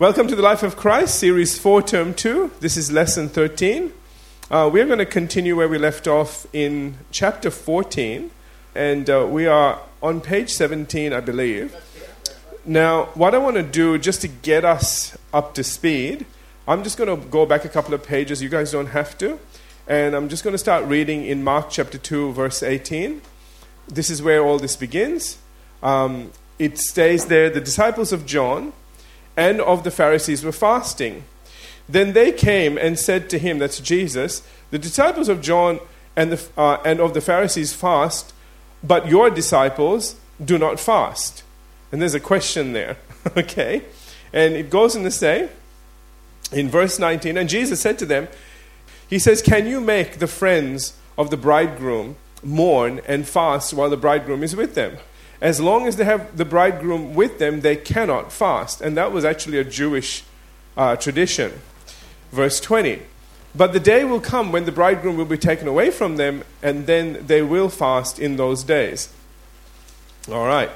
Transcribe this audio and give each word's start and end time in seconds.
Welcome 0.00 0.28
to 0.28 0.34
the 0.34 0.40
Life 0.40 0.62
of 0.62 0.76
Christ, 0.76 1.18
Series 1.18 1.58
4, 1.58 1.82
Term 1.82 2.14
2. 2.14 2.52
This 2.60 2.78
is 2.78 2.90
Lesson 2.90 3.28
13. 3.28 3.92
Uh, 4.50 4.70
we're 4.72 4.86
going 4.86 4.98
to 4.98 5.04
continue 5.04 5.54
where 5.54 5.68
we 5.68 5.76
left 5.76 6.08
off 6.08 6.46
in 6.54 6.96
chapter 7.10 7.50
14, 7.50 8.30
and 8.74 9.10
uh, 9.10 9.28
we 9.28 9.46
are 9.46 9.78
on 10.02 10.22
page 10.22 10.48
17, 10.54 11.12
I 11.12 11.20
believe. 11.20 11.76
Now, 12.64 13.10
what 13.12 13.34
I 13.34 13.38
want 13.38 13.56
to 13.56 13.62
do, 13.62 13.98
just 13.98 14.22
to 14.22 14.28
get 14.28 14.64
us 14.64 15.18
up 15.34 15.52
to 15.56 15.62
speed, 15.62 16.24
I'm 16.66 16.82
just 16.82 16.96
going 16.96 17.14
to 17.14 17.28
go 17.28 17.44
back 17.44 17.66
a 17.66 17.68
couple 17.68 17.92
of 17.92 18.02
pages. 18.02 18.40
You 18.40 18.48
guys 18.48 18.72
don't 18.72 18.86
have 18.86 19.18
to. 19.18 19.38
And 19.86 20.14
I'm 20.14 20.30
just 20.30 20.42
going 20.42 20.54
to 20.54 20.58
start 20.58 20.86
reading 20.86 21.26
in 21.26 21.44
Mark 21.44 21.68
chapter 21.68 21.98
2, 21.98 22.32
verse 22.32 22.62
18. 22.62 23.20
This 23.86 24.08
is 24.08 24.22
where 24.22 24.42
all 24.42 24.58
this 24.58 24.76
begins. 24.76 25.36
Um, 25.82 26.32
it 26.58 26.78
stays 26.78 27.26
there 27.26 27.50
the 27.50 27.60
disciples 27.60 28.14
of 28.14 28.24
John 28.24 28.72
and 29.40 29.58
of 29.62 29.84
the 29.84 29.90
Pharisees 29.90 30.44
were 30.44 30.52
fasting. 30.52 31.24
Then 31.88 32.12
they 32.12 32.30
came 32.30 32.76
and 32.76 32.98
said 32.98 33.30
to 33.30 33.38
him, 33.38 33.58
that's 33.58 33.80
Jesus, 33.80 34.42
the 34.70 34.78
disciples 34.78 35.30
of 35.30 35.40
John 35.40 35.80
and, 36.14 36.32
the, 36.32 36.60
uh, 36.60 36.76
and 36.84 37.00
of 37.00 37.14
the 37.14 37.22
Pharisees 37.22 37.72
fast, 37.72 38.34
but 38.84 39.08
your 39.08 39.30
disciples 39.30 40.16
do 40.44 40.58
not 40.58 40.78
fast. 40.78 41.42
And 41.90 42.02
there's 42.02 42.14
a 42.14 42.20
question 42.20 42.74
there, 42.74 42.98
okay? 43.36 43.82
And 44.30 44.56
it 44.56 44.68
goes 44.68 44.94
on 44.94 45.04
to 45.04 45.10
say, 45.10 45.48
in 46.52 46.68
verse 46.68 46.98
19, 46.98 47.38
and 47.38 47.48
Jesus 47.48 47.80
said 47.80 47.98
to 48.00 48.06
them, 48.06 48.28
He 49.08 49.18
says, 49.18 49.40
Can 49.40 49.66
you 49.66 49.80
make 49.80 50.18
the 50.18 50.26
friends 50.26 50.98
of 51.16 51.30
the 51.30 51.38
bridegroom 51.38 52.16
mourn 52.42 53.00
and 53.08 53.26
fast 53.26 53.72
while 53.72 53.88
the 53.88 53.96
bridegroom 53.96 54.42
is 54.42 54.54
with 54.54 54.74
them? 54.74 54.98
As 55.40 55.60
long 55.60 55.86
as 55.86 55.96
they 55.96 56.04
have 56.04 56.36
the 56.36 56.44
bridegroom 56.44 57.14
with 57.14 57.38
them, 57.38 57.62
they 57.62 57.76
cannot 57.76 58.32
fast. 58.32 58.80
And 58.80 58.96
that 58.96 59.10
was 59.10 59.24
actually 59.24 59.58
a 59.58 59.64
Jewish 59.64 60.22
uh, 60.76 60.96
tradition. 60.96 61.52
Verse 62.30 62.60
20. 62.60 63.00
But 63.54 63.72
the 63.72 63.80
day 63.80 64.04
will 64.04 64.20
come 64.20 64.52
when 64.52 64.64
the 64.64 64.72
bridegroom 64.72 65.16
will 65.16 65.24
be 65.24 65.38
taken 65.38 65.66
away 65.66 65.90
from 65.90 66.16
them, 66.16 66.44
and 66.62 66.86
then 66.86 67.24
they 67.26 67.42
will 67.42 67.68
fast 67.68 68.18
in 68.18 68.36
those 68.36 68.62
days. 68.62 69.12
All 70.30 70.46
right. 70.46 70.70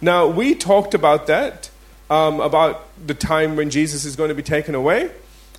Now, 0.00 0.26
we 0.28 0.54
talked 0.54 0.94
about 0.94 1.26
that, 1.26 1.70
um, 2.08 2.40
about 2.40 2.86
the 3.04 3.14
time 3.14 3.56
when 3.56 3.68
Jesus 3.68 4.04
is 4.04 4.16
going 4.16 4.28
to 4.28 4.34
be 4.34 4.42
taken 4.42 4.74
away. 4.74 5.10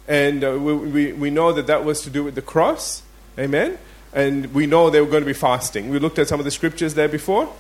And 0.07 0.43
uh, 0.43 0.57
we, 0.57 0.73
we, 0.73 1.13
we 1.13 1.29
know 1.29 1.51
that 1.51 1.67
that 1.67 1.83
was 1.83 2.01
to 2.03 2.09
do 2.09 2.23
with 2.23 2.35
the 2.35 2.41
cross. 2.41 3.03
Amen. 3.37 3.77
And 4.13 4.53
we 4.53 4.65
know 4.65 4.89
they 4.89 5.01
were 5.01 5.07
going 5.07 5.23
to 5.23 5.27
be 5.27 5.33
fasting. 5.33 5.89
We 5.89 5.99
looked 5.99 6.19
at 6.19 6.27
some 6.27 6.39
of 6.39 6.45
the 6.45 6.51
scriptures 6.51 6.93
there 6.93 7.09
before 7.09 7.51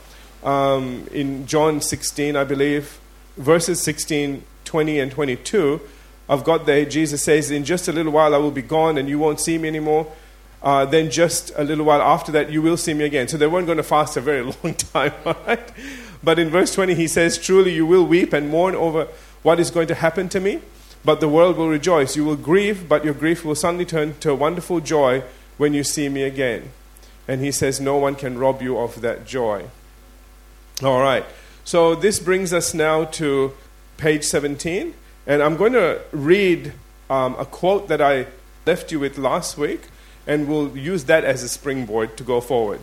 um, 0.43 1.07
in 1.11 1.47
John 1.47 1.81
16, 1.81 2.35
I 2.35 2.43
believe, 2.43 2.99
verses 3.37 3.81
16, 3.81 4.43
20, 4.65 4.99
and 4.99 5.11
22. 5.11 5.81
I've 6.27 6.43
got 6.43 6.65
there, 6.65 6.85
Jesus 6.85 7.23
says, 7.23 7.51
In 7.51 7.63
just 7.63 7.87
a 7.87 7.91
little 7.91 8.11
while 8.11 8.33
I 8.33 8.37
will 8.37 8.51
be 8.51 8.61
gone 8.61 8.97
and 8.97 9.07
you 9.07 9.19
won't 9.19 9.39
see 9.39 9.57
me 9.57 9.67
anymore. 9.67 10.11
Uh, 10.61 10.83
then 10.83 11.11
just 11.11 11.51
a 11.57 11.63
little 11.63 11.85
while 11.85 12.01
after 12.01 12.31
that, 12.31 12.51
you 12.51 12.61
will 12.61 12.77
see 12.77 12.93
me 12.93 13.05
again. 13.05 13.27
So 13.27 13.37
they 13.37 13.45
weren't 13.45 13.67
going 13.67 13.77
to 13.77 13.83
fast 13.83 14.17
a 14.17 14.21
very 14.21 14.41
long 14.63 14.73
time, 14.73 15.13
right? 15.25 15.71
But 16.23 16.39
in 16.39 16.49
verse 16.49 16.73
20, 16.73 16.95
he 16.95 17.07
says, 17.07 17.37
Truly 17.37 17.73
you 17.73 17.85
will 17.85 18.05
weep 18.05 18.33
and 18.33 18.49
mourn 18.49 18.75
over 18.75 19.07
what 19.43 19.59
is 19.59 19.69
going 19.69 19.87
to 19.89 19.95
happen 19.95 20.27
to 20.29 20.39
me, 20.39 20.59
but 21.03 21.19
the 21.19 21.29
world 21.29 21.57
will 21.57 21.69
rejoice. 21.69 22.15
You 22.15 22.25
will 22.25 22.35
grieve, 22.35 22.89
but 22.89 23.05
your 23.05 23.13
grief 23.13 23.45
will 23.45 23.53
suddenly 23.53 23.85
turn 23.85 24.17
to 24.21 24.31
a 24.31 24.35
wonderful 24.35 24.79
joy 24.79 25.21
when 25.57 25.75
you 25.75 25.83
see 25.83 26.09
me 26.09 26.23
again. 26.23 26.71
And 27.27 27.41
he 27.41 27.51
says, 27.51 27.79
No 27.79 27.97
one 27.97 28.15
can 28.15 28.39
rob 28.39 28.63
you 28.63 28.79
of 28.79 29.01
that 29.01 29.27
joy. 29.27 29.65
All 30.83 30.99
right. 30.99 31.23
So 31.63 31.95
this 31.95 32.19
brings 32.19 32.51
us 32.51 32.73
now 32.73 33.05
to 33.05 33.53
page 33.95 34.25
17. 34.25 34.93
And 35.25 35.41
I'm 35.41 35.55
going 35.55 35.71
to 35.71 36.01
read 36.11 36.73
um, 37.09 37.35
a 37.39 37.45
quote 37.45 37.87
that 37.87 38.01
I 38.01 38.27
left 38.65 38.91
you 38.91 38.99
with 38.99 39.17
last 39.17 39.57
week, 39.57 39.83
and 40.27 40.49
we'll 40.49 40.75
use 40.77 41.05
that 41.05 41.23
as 41.23 41.43
a 41.43 41.49
springboard 41.49 42.17
to 42.17 42.23
go 42.23 42.41
forward. 42.41 42.81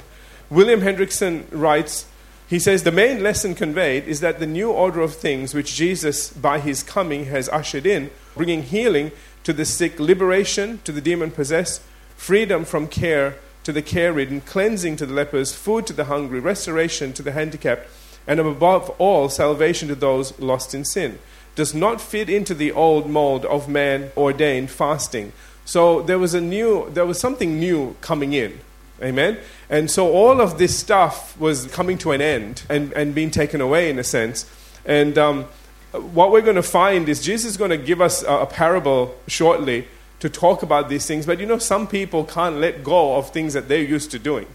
William 0.49 0.81
Hendriksen 0.81 1.45
writes, 1.51 2.07
he 2.49 2.59
says, 2.59 2.83
The 2.83 2.93
main 2.93 3.23
lesson 3.23 3.55
conveyed 3.55 4.09
is 4.09 4.21
that 4.21 4.39
the 4.39 4.47
new 4.47 4.71
order 4.71 5.01
of 5.03 5.15
things 5.15 5.53
which 5.53 5.75
Jesus, 5.75 6.31
by 6.33 6.61
his 6.61 6.83
coming, 6.83 7.27
has 7.27 7.51
ushered 7.51 7.85
in, 7.85 8.11
bringing 8.35 8.63
healing 8.63 9.13
to 9.45 9.53
the 9.53 9.67
sick, 9.67 10.01
liberation 10.01 10.81
to 10.85 10.93
the 10.93 11.01
demon 11.03 11.31
possessed, 11.31 11.83
freedom 12.17 12.65
from 12.65 12.89
care 12.89 13.37
to 13.65 13.73
the 13.73 13.83
care 13.83 14.13
ridden, 14.13 14.41
cleansing 14.41 14.97
to 14.97 15.07
the 15.07 15.15
lepers, 15.15 15.55
food 15.55 15.87
to 15.87 15.93
the 15.93 16.05
hungry, 16.05 16.41
restoration 16.41 17.13
to 17.13 17.23
the 17.23 17.33
handicapped, 17.33 17.89
and 18.27 18.41
above 18.41 18.91
all, 18.99 19.29
salvation 19.29 19.89
to 19.89 19.95
those 19.95 20.39
lost 20.39 20.75
in 20.75 20.85
sin. 20.85 21.19
Does 21.55 21.75
not 21.75 22.01
fit 22.01 22.31
into 22.31 22.55
the 22.55 22.73
old 22.73 23.09
mold 23.09 23.45
of 23.45 23.69
man 23.69 24.11
ordained 24.17 24.71
fasting. 24.71 25.33
So 25.65 26.03
there 26.03 26.19
was 26.19 26.35
a 26.35 26.41
new, 26.41 26.91
there 26.91 27.07
was 27.07 27.21
something 27.21 27.59
new 27.59 27.97
coming 28.01 28.33
in. 28.33 28.61
Amen? 29.03 29.39
And 29.69 29.91
so 29.91 30.13
all 30.13 30.41
of 30.41 30.59
this 30.59 30.79
stuff 30.79 31.39
was 31.39 31.67
coming 31.67 31.99
to 31.99 32.13
an 32.13 32.21
end 32.21 32.63
and, 32.69 32.93
and 32.93 33.15
being 33.15 33.31
taken 33.31 33.61
away 33.61 33.91
in 33.91 33.99
a 33.99 34.05
sense. 34.05 34.49
And 34.85 35.19
um, 35.19 35.45
what 35.93 36.31
we're 36.31 36.43
going 36.43 36.57
to 36.57 36.63
find 36.63 37.09
is 37.09 37.21
Jesus 37.21 37.53
is 37.53 37.57
going 37.57 37.71
to 37.71 37.77
give 37.77 38.01
us 38.01 38.23
a, 38.23 38.33
a 38.33 38.47
parable 38.47 39.15
shortly 39.27 39.89
to 40.23 40.31
talk 40.31 40.63
about 40.63 40.89
these 40.89 41.05
things, 41.05 41.27
but 41.27 41.41
you 41.41 41.47
know, 41.47 41.59
some 41.59 41.89
people 41.89 42.23
can't 42.23 42.59
let 42.59 42.85
go 42.85 43.17
of 43.17 43.31
things 43.31 43.55
that 43.55 43.67
they're 43.67 43.83
used 43.83 44.13
to 44.13 44.21
doing 44.21 44.47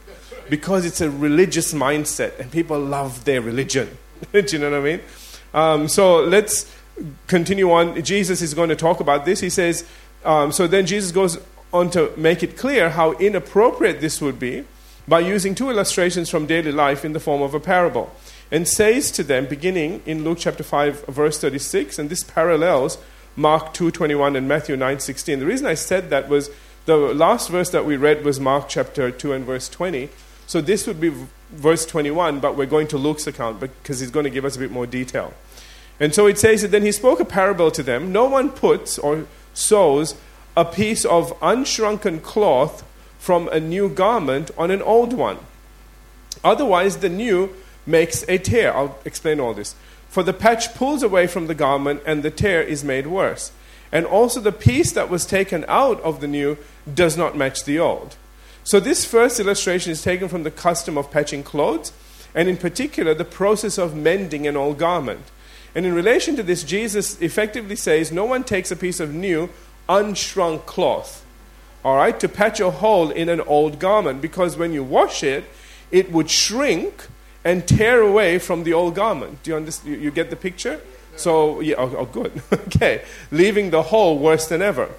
because 0.49 0.85
it's 0.85 1.01
a 1.01 1.11
religious 1.11 1.73
mindset 1.73 2.39
and 2.39 2.49
people 2.49 2.79
love 2.79 3.25
their 3.25 3.41
religion. 3.41 3.97
Do 4.31 4.45
you 4.47 4.59
know 4.59 4.71
what 4.71 4.79
I 4.79 4.83
mean? 4.83 5.01
Um, 5.53 5.87
so 5.89 6.23
let's 6.23 6.73
continue 7.27 7.69
on. 7.69 8.01
Jesus 8.01 8.41
is 8.41 8.53
going 8.53 8.69
to 8.69 8.77
talk 8.77 9.01
about 9.01 9.25
this. 9.25 9.41
He 9.41 9.49
says, 9.49 9.85
um, 10.23 10.53
so 10.53 10.67
then 10.67 10.85
Jesus 10.85 11.11
goes 11.11 11.37
on 11.73 11.89
to 11.89 12.13
make 12.15 12.43
it 12.43 12.55
clear 12.55 12.91
how 12.91 13.11
inappropriate 13.17 13.99
this 13.99 14.21
would 14.21 14.39
be 14.39 14.63
by 15.05 15.19
using 15.19 15.53
two 15.53 15.69
illustrations 15.69 16.29
from 16.29 16.45
daily 16.45 16.71
life 16.71 17.03
in 17.03 17.11
the 17.11 17.19
form 17.19 17.41
of 17.41 17.53
a 17.53 17.59
parable. 17.59 18.15
And 18.49 18.65
says 18.65 19.11
to 19.11 19.23
them, 19.23 19.47
beginning 19.47 20.01
in 20.05 20.23
Luke 20.23 20.37
chapter 20.39 20.63
5, 20.63 21.07
verse 21.07 21.41
36, 21.41 21.99
and 21.99 22.09
this 22.09 22.23
parallels 22.23 22.97
Mark 23.37 23.73
2:21 23.73 24.35
and 24.35 24.47
Matthew 24.47 24.75
9:16. 24.75 25.39
The 25.39 25.45
reason 25.45 25.67
I 25.67 25.75
said 25.75 26.09
that 26.09 26.27
was 26.27 26.49
the 26.85 26.97
last 26.97 27.49
verse 27.49 27.69
that 27.69 27.85
we 27.85 27.95
read 27.95 28.25
was 28.25 28.39
Mark 28.39 28.67
chapter 28.67 29.11
2 29.11 29.31
and 29.31 29.45
verse 29.45 29.69
20. 29.69 30.09
So 30.47 30.59
this 30.59 30.87
would 30.87 30.99
be 30.99 31.13
verse 31.51 31.85
21, 31.85 32.39
but 32.39 32.57
we're 32.57 32.65
going 32.65 32.87
to 32.87 32.97
Luke's 32.97 33.27
account 33.27 33.59
because 33.59 33.99
he's 33.99 34.09
going 34.09 34.23
to 34.23 34.29
give 34.31 34.43
us 34.43 34.55
a 34.55 34.59
bit 34.59 34.71
more 34.71 34.87
detail. 34.87 35.33
And 35.99 36.15
so 36.15 36.25
it 36.25 36.39
says 36.39 36.63
that 36.63 36.71
then 36.71 36.83
he 36.83 36.91
spoke 36.91 37.19
a 37.19 37.25
parable 37.25 37.69
to 37.71 37.83
them. 37.83 38.11
No 38.11 38.25
one 38.25 38.49
puts 38.49 38.97
or 38.97 39.25
sews 39.53 40.15
a 40.55 40.65
piece 40.65 41.05
of 41.05 41.39
unshrunken 41.39 42.23
cloth 42.23 42.83
from 43.19 43.47
a 43.49 43.59
new 43.59 43.87
garment 43.87 44.49
on 44.57 44.71
an 44.71 44.81
old 44.81 45.13
one. 45.13 45.37
Otherwise, 46.43 46.97
the 46.97 47.09
new 47.09 47.53
makes 47.85 48.23
a 48.27 48.37
tear. 48.37 48.75
I'll 48.75 48.97
explain 49.05 49.39
all 49.39 49.53
this. 49.53 49.75
For 50.09 50.23
the 50.23 50.33
patch 50.33 50.73
pulls 50.73 51.03
away 51.03 51.27
from 51.27 51.47
the 51.47 51.55
garment, 51.55 52.01
and 52.05 52.23
the 52.23 52.31
tear 52.31 52.61
is 52.61 52.83
made 52.83 53.07
worse. 53.07 53.51
And 53.91 54.05
also, 54.05 54.39
the 54.39 54.51
piece 54.51 54.91
that 54.93 55.09
was 55.09 55.25
taken 55.25 55.63
out 55.67 56.01
of 56.01 56.19
the 56.19 56.27
new 56.27 56.57
does 56.91 57.15
not 57.15 57.37
match 57.37 57.63
the 57.63 57.79
old. 57.79 58.15
So, 58.63 58.79
this 58.79 59.05
first 59.05 59.39
illustration 59.39 59.91
is 59.91 60.01
taken 60.01 60.27
from 60.27 60.43
the 60.43 60.51
custom 60.51 60.97
of 60.97 61.11
patching 61.11 61.43
clothes, 61.43 61.93
and 62.35 62.49
in 62.49 62.57
particular, 62.57 63.13
the 63.13 63.25
process 63.25 63.77
of 63.77 63.95
mending 63.95 64.45
an 64.45 64.57
old 64.57 64.77
garment. 64.77 65.31
And 65.73 65.85
in 65.85 65.93
relation 65.93 66.35
to 66.35 66.43
this, 66.43 66.63
Jesus 66.63 67.21
effectively 67.21 67.75
says 67.75 68.11
no 68.11 68.25
one 68.25 68.43
takes 68.43 68.71
a 68.71 68.75
piece 68.75 68.99
of 68.99 69.13
new, 69.13 69.49
unshrunk 69.87 70.65
cloth, 70.65 71.25
all 71.85 71.95
right, 71.95 72.19
to 72.19 72.27
patch 72.27 72.59
a 72.59 72.71
hole 72.71 73.09
in 73.11 73.29
an 73.29 73.41
old 73.41 73.79
garment, 73.79 74.21
because 74.21 74.57
when 74.57 74.73
you 74.73 74.83
wash 74.83 75.23
it, 75.23 75.45
it 75.91 76.11
would 76.11 76.29
shrink 76.29 77.07
and 77.47 77.65
tear 77.65 78.01
away 78.01 78.39
from 78.39 78.65
the 78.65 78.73
old 78.73 78.93
garment. 78.93 79.41
Do 79.41 79.51
you 79.51 79.55
understand? 79.55 79.95
You, 79.95 80.01
you 80.01 80.11
get 80.11 80.29
the 80.29 80.35
picture? 80.35 80.81
So, 81.15 81.61
yeah, 81.61 81.75
oh, 81.77 81.95
oh 81.99 82.05
good. 82.05 82.41
okay. 82.53 83.05
Leaving 83.31 83.69
the 83.69 83.83
hole 83.83 84.19
worse 84.19 84.47
than 84.47 84.61
ever. 84.61 84.89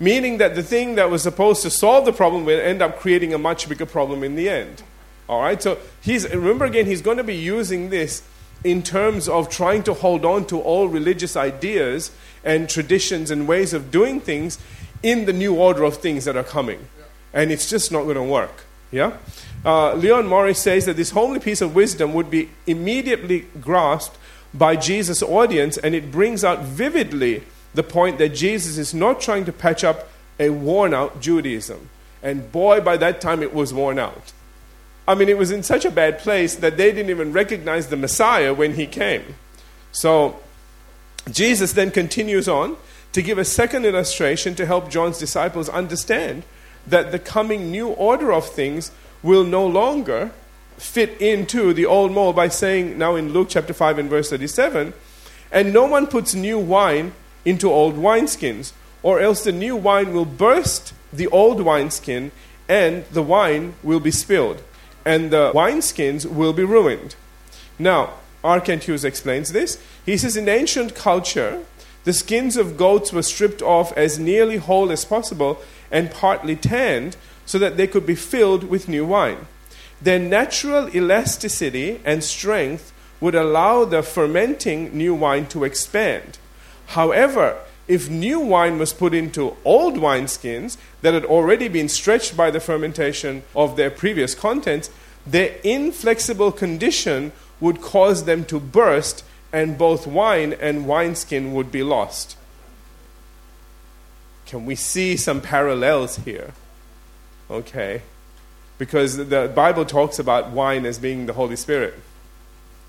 Meaning 0.00 0.38
that 0.38 0.56
the 0.56 0.62
thing 0.64 0.96
that 0.96 1.08
was 1.08 1.22
supposed 1.22 1.62
to 1.62 1.70
solve 1.70 2.04
the 2.04 2.12
problem 2.12 2.44
will 2.44 2.58
end 2.58 2.82
up 2.82 2.98
creating 2.98 3.32
a 3.32 3.38
much 3.38 3.68
bigger 3.68 3.86
problem 3.86 4.24
in 4.24 4.34
the 4.34 4.48
end. 4.48 4.82
All 5.28 5.40
right? 5.40 5.62
So, 5.62 5.78
he's, 6.00 6.28
remember 6.28 6.64
again, 6.64 6.86
he's 6.86 7.00
going 7.00 7.18
to 7.18 7.24
be 7.24 7.36
using 7.36 7.90
this 7.90 8.24
in 8.64 8.82
terms 8.82 9.28
of 9.28 9.48
trying 9.48 9.84
to 9.84 9.94
hold 9.94 10.24
on 10.24 10.46
to 10.46 10.60
all 10.60 10.88
religious 10.88 11.36
ideas 11.36 12.10
and 12.42 12.68
traditions 12.68 13.30
and 13.30 13.46
ways 13.46 13.72
of 13.72 13.92
doing 13.92 14.20
things 14.20 14.58
in 15.04 15.26
the 15.26 15.32
new 15.32 15.54
order 15.54 15.84
of 15.84 15.98
things 15.98 16.24
that 16.24 16.36
are 16.36 16.42
coming. 16.42 16.88
And 17.32 17.52
it's 17.52 17.70
just 17.70 17.92
not 17.92 18.02
going 18.02 18.16
to 18.16 18.22
work. 18.24 18.64
Yeah? 18.94 19.16
Uh, 19.64 19.94
Leon 19.94 20.28
Morris 20.28 20.60
says 20.60 20.86
that 20.86 20.96
this 20.96 21.10
homely 21.10 21.40
piece 21.40 21.60
of 21.60 21.74
wisdom 21.74 22.14
would 22.14 22.30
be 22.30 22.50
immediately 22.64 23.46
grasped 23.60 24.16
by 24.54 24.76
Jesus' 24.76 25.20
audience, 25.20 25.76
and 25.76 25.96
it 25.96 26.12
brings 26.12 26.44
out 26.44 26.60
vividly 26.60 27.42
the 27.74 27.82
point 27.82 28.18
that 28.18 28.28
Jesus 28.28 28.78
is 28.78 28.94
not 28.94 29.20
trying 29.20 29.46
to 29.46 29.52
patch 29.52 29.82
up 29.82 30.08
a 30.38 30.50
worn 30.50 30.94
out 30.94 31.20
Judaism. 31.20 31.90
And 32.22 32.52
boy, 32.52 32.80
by 32.80 32.96
that 32.98 33.20
time 33.20 33.42
it 33.42 33.52
was 33.52 33.74
worn 33.74 33.98
out. 33.98 34.32
I 35.08 35.16
mean, 35.16 35.28
it 35.28 35.36
was 35.36 35.50
in 35.50 35.64
such 35.64 35.84
a 35.84 35.90
bad 35.90 36.20
place 36.20 36.54
that 36.54 36.76
they 36.76 36.92
didn't 36.92 37.10
even 37.10 37.32
recognize 37.32 37.88
the 37.88 37.96
Messiah 37.96 38.54
when 38.54 38.74
he 38.74 38.86
came. 38.86 39.34
So, 39.90 40.38
Jesus 41.30 41.72
then 41.72 41.90
continues 41.90 42.48
on 42.48 42.76
to 43.12 43.22
give 43.22 43.38
a 43.38 43.44
second 43.44 43.86
illustration 43.86 44.54
to 44.54 44.66
help 44.66 44.88
John's 44.88 45.18
disciples 45.18 45.68
understand 45.68 46.44
that 46.86 47.12
the 47.12 47.18
coming 47.18 47.70
new 47.70 47.88
order 47.88 48.32
of 48.32 48.48
things 48.48 48.90
will 49.22 49.44
no 49.44 49.66
longer 49.66 50.30
fit 50.76 51.20
into 51.20 51.72
the 51.72 51.86
old 51.86 52.12
mold 52.12 52.36
by 52.36 52.48
saying, 52.48 52.98
now 52.98 53.14
in 53.16 53.32
Luke 53.32 53.48
chapter 53.50 53.72
5 53.72 53.98
and 53.98 54.10
verse 54.10 54.30
37, 54.30 54.92
and 55.52 55.72
no 55.72 55.86
one 55.86 56.06
puts 56.06 56.34
new 56.34 56.58
wine 56.58 57.12
into 57.44 57.70
old 57.70 57.94
wineskins, 57.94 58.72
or 59.02 59.20
else 59.20 59.44
the 59.44 59.52
new 59.52 59.76
wine 59.76 60.12
will 60.12 60.24
burst 60.24 60.92
the 61.12 61.28
old 61.28 61.60
wineskin, 61.60 62.32
and 62.68 63.04
the 63.06 63.22
wine 63.22 63.74
will 63.82 64.00
be 64.00 64.10
spilled, 64.10 64.62
and 65.04 65.30
the 65.30 65.52
wineskins 65.54 66.26
will 66.26 66.52
be 66.52 66.64
ruined. 66.64 67.14
Now, 67.78 68.14
R. 68.42 68.60
Kent 68.60 68.84
Hughes 68.84 69.04
explains 69.04 69.52
this. 69.52 69.78
He 70.04 70.16
says, 70.16 70.36
in 70.36 70.48
ancient 70.48 70.94
culture, 70.94 71.64
the 72.04 72.12
skins 72.12 72.56
of 72.56 72.76
goats 72.76 73.12
were 73.12 73.22
stripped 73.22 73.62
off 73.62 73.92
as 73.96 74.18
nearly 74.18 74.58
whole 74.58 74.92
as 74.92 75.04
possible 75.04 75.58
and 75.94 76.10
partly 76.10 76.56
tanned 76.56 77.16
so 77.46 77.58
that 77.58 77.78
they 77.78 77.86
could 77.86 78.04
be 78.04 78.16
filled 78.16 78.64
with 78.64 78.88
new 78.88 79.06
wine. 79.06 79.46
Their 80.02 80.18
natural 80.18 80.94
elasticity 80.94 82.00
and 82.04 82.22
strength 82.22 82.92
would 83.20 83.36
allow 83.36 83.84
the 83.84 84.02
fermenting 84.02 84.94
new 84.94 85.14
wine 85.14 85.46
to 85.46 85.62
expand. 85.64 86.38
However, 86.88 87.56
if 87.86 88.10
new 88.10 88.40
wine 88.40 88.78
was 88.78 88.92
put 88.92 89.14
into 89.14 89.56
old 89.64 89.94
wineskins 89.94 90.76
that 91.02 91.14
had 91.14 91.24
already 91.24 91.68
been 91.68 91.88
stretched 91.88 92.36
by 92.36 92.50
the 92.50 92.60
fermentation 92.60 93.44
of 93.54 93.76
their 93.76 93.90
previous 93.90 94.34
contents, 94.34 94.90
their 95.26 95.54
inflexible 95.62 96.50
condition 96.50 97.32
would 97.60 97.80
cause 97.80 98.24
them 98.24 98.44
to 98.46 98.58
burst, 98.58 99.24
and 99.52 99.78
both 99.78 100.06
wine 100.06 100.54
and 100.54 100.88
wineskin 100.88 101.54
would 101.54 101.70
be 101.70 101.82
lost. 101.82 102.36
Can 104.46 104.66
we 104.66 104.74
see 104.74 105.16
some 105.16 105.40
parallels 105.40 106.16
here? 106.16 106.52
Okay. 107.50 108.02
Because 108.78 109.16
the 109.16 109.50
Bible 109.54 109.84
talks 109.84 110.18
about 110.18 110.50
wine 110.50 110.84
as 110.84 110.98
being 110.98 111.26
the 111.26 111.32
Holy 111.32 111.56
Spirit, 111.56 111.94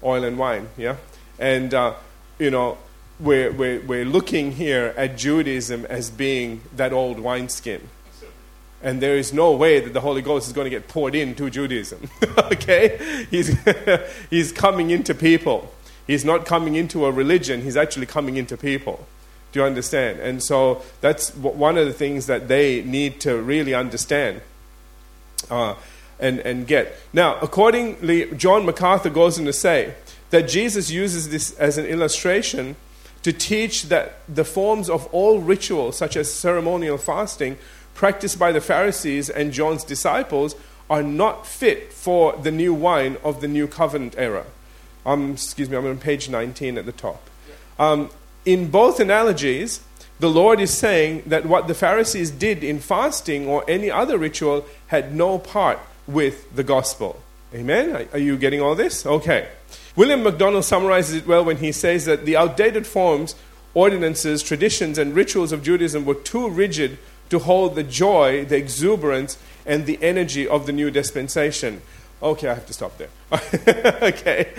oil 0.03 0.23
and 0.23 0.37
wine, 0.37 0.69
yeah? 0.77 0.97
And, 1.37 1.73
uh, 1.73 1.93
you 2.39 2.49
know, 2.49 2.77
we're, 3.19 3.51
we're, 3.51 3.81
we're 3.81 4.05
looking 4.05 4.53
here 4.53 4.93
at 4.97 5.17
Judaism 5.17 5.85
as 5.85 6.09
being 6.09 6.61
that 6.75 6.91
old 6.91 7.19
wineskin. 7.19 7.89
And 8.81 9.01
there 9.01 9.17
is 9.17 9.33
no 9.33 9.51
way 9.51 9.79
that 9.79 9.93
the 9.93 10.01
Holy 10.01 10.21
Ghost 10.21 10.47
is 10.47 10.53
going 10.53 10.65
to 10.65 10.69
get 10.69 10.87
poured 10.87 11.15
into 11.15 11.49
Judaism. 11.49 12.09
okay? 12.37 13.25
He's, 13.31 13.55
he's 14.29 14.51
coming 14.51 14.89
into 14.89 15.15
people. 15.15 15.73
He's 16.05 16.25
not 16.25 16.45
coming 16.45 16.75
into 16.75 17.05
a 17.05 17.11
religion, 17.11 17.61
he's 17.61 17.77
actually 17.77 18.05
coming 18.05 18.37
into 18.37 18.57
people. 18.57 19.07
Do 19.55 19.61
you 19.61 19.65
understand? 19.65 20.19
And 20.19 20.43
so 20.43 20.81
that's 20.99 21.33
one 21.33 21.77
of 21.77 21.85
the 21.85 21.93
things 21.93 22.25
that 22.25 22.49
they 22.49 22.81
need 22.81 23.21
to 23.21 23.41
really 23.41 23.73
understand 23.73 24.41
uh, 25.49 25.75
and, 26.19 26.39
and 26.41 26.67
get. 26.67 26.93
Now, 27.13 27.39
accordingly, 27.39 28.29
John 28.35 28.65
MacArthur 28.65 29.09
goes 29.09 29.39
on 29.39 29.45
to 29.45 29.53
say 29.53 29.93
that 30.31 30.49
Jesus 30.49 30.91
uses 30.91 31.29
this 31.29 31.57
as 31.57 31.77
an 31.77 31.85
illustration 31.85 32.75
to 33.23 33.31
teach 33.31 33.83
that 33.83 34.19
the 34.27 34.43
forms 34.43 34.89
of 34.89 35.05
all 35.13 35.39
rituals, 35.39 35.97
such 35.97 36.17
as 36.17 36.29
ceremonial 36.29 36.97
fasting, 36.97 37.57
practiced 37.93 38.37
by 38.37 38.51
the 38.51 38.59
Pharisees 38.59 39.29
and 39.29 39.53
John's 39.53 39.85
disciples, 39.85 40.53
are 40.89 41.01
not 41.01 41.47
fit 41.47 41.93
for 41.93 42.35
the 42.35 42.51
new 42.51 42.73
wine 42.73 43.15
of 43.23 43.39
the 43.39 43.47
new 43.47 43.69
covenant 43.69 44.15
era. 44.17 44.47
Um, 45.05 45.31
excuse 45.31 45.69
me, 45.69 45.77
I'm 45.77 45.85
on 45.85 45.97
page 45.97 46.27
19 46.27 46.77
at 46.77 46.85
the 46.85 46.91
top. 46.91 47.29
Um, 47.79 48.09
in 48.45 48.69
both 48.69 48.99
analogies, 48.99 49.81
the 50.19 50.29
Lord 50.29 50.59
is 50.59 50.75
saying 50.75 51.23
that 51.25 51.45
what 51.45 51.67
the 51.67 51.73
Pharisees 51.73 52.31
did 52.31 52.63
in 52.63 52.79
fasting 52.79 53.47
or 53.47 53.63
any 53.67 53.91
other 53.91 54.17
ritual 54.17 54.65
had 54.87 55.13
no 55.13 55.37
part 55.37 55.79
with 56.07 56.55
the 56.55 56.63
gospel. 56.63 57.21
Amen? 57.53 58.07
Are 58.11 58.19
you 58.19 58.37
getting 58.37 58.61
all 58.61 58.75
this? 58.75 59.05
Okay. 59.05 59.49
William 59.95 60.23
MacDonald 60.23 60.65
summarizes 60.65 61.15
it 61.15 61.27
well 61.27 61.43
when 61.43 61.57
he 61.57 61.71
says 61.71 62.05
that 62.05 62.25
the 62.25 62.37
outdated 62.37 62.85
forms, 62.85 63.35
ordinances, 63.73 64.43
traditions, 64.43 64.97
and 64.97 65.15
rituals 65.15 65.51
of 65.51 65.63
Judaism 65.63 66.05
were 66.05 66.15
too 66.15 66.49
rigid 66.49 66.97
to 67.29 67.39
hold 67.39 67.75
the 67.75 67.83
joy, 67.83 68.45
the 68.45 68.57
exuberance, 68.57 69.37
and 69.65 69.85
the 69.85 70.01
energy 70.01 70.47
of 70.47 70.65
the 70.65 70.71
new 70.71 70.91
dispensation. 70.91 71.81
Okay, 72.21 72.47
I 72.47 72.53
have 72.53 72.65
to 72.67 72.73
stop 72.73 72.97
there. 72.97 73.09
okay. 74.01 74.51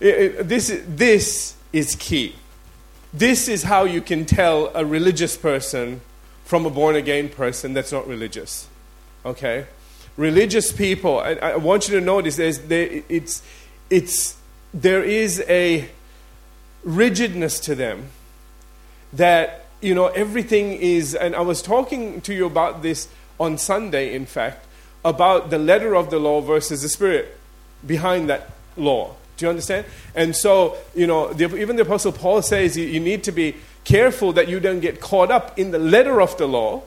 It, 0.00 0.14
it, 0.14 0.48
this, 0.48 0.80
this 0.86 1.54
is 1.72 1.96
key. 1.96 2.34
This 3.12 3.48
is 3.48 3.64
how 3.64 3.84
you 3.84 4.00
can 4.00 4.24
tell 4.24 4.70
a 4.74 4.84
religious 4.84 5.36
person 5.36 6.00
from 6.44 6.66
a 6.66 6.70
born 6.70 6.96
again 6.96 7.28
person 7.28 7.74
that's 7.74 7.92
not 7.92 8.06
religious. 8.06 8.68
Okay? 9.24 9.66
Religious 10.16 10.72
people, 10.72 11.18
I, 11.18 11.32
I 11.34 11.56
want 11.56 11.88
you 11.88 11.98
to 11.98 12.04
notice 12.04 12.36
there's, 12.36 12.58
there, 12.60 13.02
it's, 13.08 13.42
it's 13.88 14.36
there 14.72 15.02
is 15.02 15.42
a 15.48 15.88
rigidness 16.84 17.60
to 17.60 17.74
them 17.74 18.08
that 19.12 19.66
you 19.80 19.94
know 19.94 20.06
everything 20.08 20.72
is 20.72 21.14
and 21.14 21.34
i 21.34 21.40
was 21.40 21.60
talking 21.60 22.20
to 22.20 22.32
you 22.32 22.46
about 22.46 22.82
this 22.82 23.08
on 23.38 23.58
sunday 23.58 24.14
in 24.14 24.24
fact 24.24 24.66
about 25.04 25.50
the 25.50 25.58
letter 25.58 25.94
of 25.94 26.10
the 26.10 26.18
law 26.18 26.40
versus 26.40 26.82
the 26.82 26.88
spirit 26.88 27.38
behind 27.86 28.30
that 28.30 28.50
law 28.76 29.14
do 29.40 29.46
you 29.46 29.50
understand 29.50 29.84
and 30.14 30.36
so 30.36 30.76
you 30.94 31.06
know 31.06 31.32
the, 31.32 31.44
even 31.56 31.76
the 31.76 31.82
apostle 31.82 32.12
paul 32.12 32.40
says 32.42 32.76
you, 32.76 32.86
you 32.86 33.00
need 33.00 33.24
to 33.24 33.32
be 33.32 33.56
careful 33.84 34.32
that 34.32 34.48
you 34.48 34.60
don't 34.60 34.80
get 34.80 35.00
caught 35.00 35.30
up 35.30 35.58
in 35.58 35.72
the 35.72 35.78
letter 35.78 36.20
of 36.20 36.36
the 36.38 36.46
law 36.46 36.82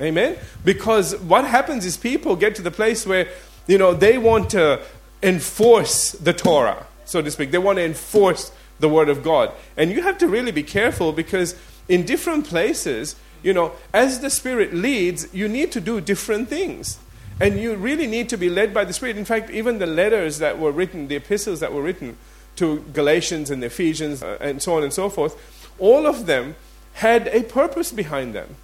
amen 0.00 0.36
because 0.64 1.14
what 1.16 1.44
happens 1.44 1.84
is 1.84 1.96
people 1.96 2.34
get 2.34 2.54
to 2.54 2.62
the 2.62 2.70
place 2.70 3.06
where 3.06 3.28
you 3.68 3.78
know 3.78 3.94
they 3.94 4.18
want 4.18 4.50
to 4.50 4.80
enforce 5.22 6.12
the 6.12 6.32
torah 6.32 6.86
so 7.10 7.20
to 7.20 7.30
speak. 7.30 7.50
They 7.50 7.58
want 7.58 7.78
to 7.78 7.84
enforce 7.84 8.52
the 8.78 8.88
word 8.88 9.08
of 9.08 9.22
God. 9.22 9.50
And 9.76 9.90
you 9.90 10.02
have 10.02 10.16
to 10.18 10.28
really 10.28 10.52
be 10.52 10.62
careful 10.62 11.12
because 11.12 11.56
in 11.88 12.04
different 12.04 12.46
places, 12.46 13.16
you 13.42 13.52
know, 13.52 13.72
as 13.92 14.20
the 14.20 14.30
Spirit 14.30 14.72
leads, 14.72 15.32
you 15.34 15.48
need 15.48 15.72
to 15.72 15.80
do 15.80 16.00
different 16.00 16.48
things. 16.48 16.98
And 17.40 17.58
you 17.58 17.74
really 17.74 18.06
need 18.06 18.28
to 18.28 18.36
be 18.36 18.50
led 18.50 18.74
by 18.74 18.84
the 18.84 18.92
Spirit. 18.92 19.16
In 19.16 19.24
fact, 19.24 19.50
even 19.50 19.78
the 19.78 19.86
letters 19.86 20.38
that 20.38 20.58
were 20.58 20.70
written, 20.70 21.08
the 21.08 21.16
epistles 21.16 21.60
that 21.60 21.72
were 21.72 21.82
written 21.82 22.18
to 22.56 22.80
Galatians 22.92 23.50
and 23.50 23.64
Ephesians 23.64 24.22
uh, 24.22 24.36
and 24.40 24.60
so 24.60 24.76
on 24.76 24.82
and 24.82 24.92
so 24.92 25.08
forth, 25.08 25.36
all 25.78 26.06
of 26.06 26.26
them 26.26 26.56
had 26.94 27.28
a 27.28 27.42
purpose 27.44 27.92
behind 27.92 28.34
them. 28.34 28.56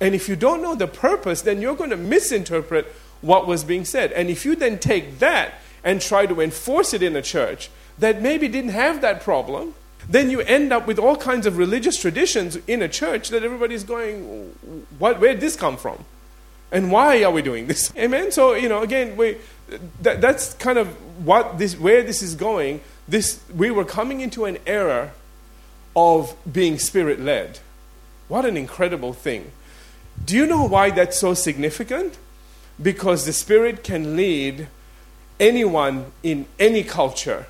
And 0.00 0.14
if 0.14 0.28
you 0.28 0.36
don't 0.36 0.62
know 0.62 0.74
the 0.74 0.86
purpose, 0.86 1.42
then 1.42 1.60
you're 1.60 1.74
going 1.74 1.90
to 1.90 1.96
misinterpret 1.96 2.86
what 3.20 3.46
was 3.46 3.64
being 3.64 3.84
said. 3.84 4.12
And 4.12 4.30
if 4.30 4.44
you 4.44 4.54
then 4.54 4.78
take 4.78 5.18
that 5.18 5.54
and 5.82 6.00
try 6.00 6.26
to 6.26 6.40
enforce 6.40 6.94
it 6.94 7.02
in 7.02 7.16
a 7.16 7.22
church 7.22 7.70
that 7.98 8.22
maybe 8.22 8.48
didn't 8.48 8.70
have 8.70 9.00
that 9.00 9.22
problem, 9.22 9.74
then 10.08 10.30
you 10.30 10.40
end 10.40 10.72
up 10.72 10.86
with 10.86 10.98
all 10.98 11.16
kinds 11.16 11.46
of 11.46 11.56
religious 11.56 12.00
traditions 12.00 12.56
in 12.66 12.82
a 12.82 12.88
church 12.88 13.30
that 13.30 13.42
everybody's 13.42 13.84
going, 13.84 14.54
what, 14.98 15.20
where 15.20 15.32
did 15.32 15.40
this 15.40 15.56
come 15.56 15.76
from? 15.76 16.04
And 16.74 16.90
why 16.90 17.22
are 17.22 17.30
we 17.30 17.40
doing 17.40 17.68
this? 17.68 17.90
Amen? 17.96 18.32
So, 18.32 18.54
you 18.54 18.68
know, 18.68 18.82
again, 18.82 19.16
we, 19.16 19.38
that, 20.02 20.20
that's 20.20 20.52
kind 20.54 20.76
of 20.76 20.88
what 21.24 21.56
this, 21.56 21.78
where 21.78 22.02
this 22.02 22.20
is 22.20 22.34
going. 22.34 22.80
This, 23.08 23.40
we 23.54 23.70
were 23.70 23.84
coming 23.84 24.20
into 24.20 24.44
an 24.44 24.58
era 24.66 25.12
of 25.96 26.36
being 26.50 26.78
spirit 26.78 27.20
led. 27.20 27.60
What 28.26 28.44
an 28.44 28.56
incredible 28.56 29.12
thing. 29.12 29.52
Do 30.22 30.36
you 30.36 30.46
know 30.46 30.64
why 30.64 30.90
that's 30.90 31.18
so 31.18 31.34
significant? 31.34 32.18
Because 32.80 33.24
the 33.24 33.32
Spirit 33.32 33.84
can 33.84 34.16
lead 34.16 34.68
anyone 35.38 36.12
in 36.22 36.46
any 36.58 36.82
culture 36.82 37.46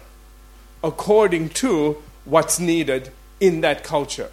according 0.83 1.51
to 1.51 2.03
what's 2.25 2.59
needed 2.59 3.11
in 3.41 3.61
that 3.63 3.85
culture 3.85 4.31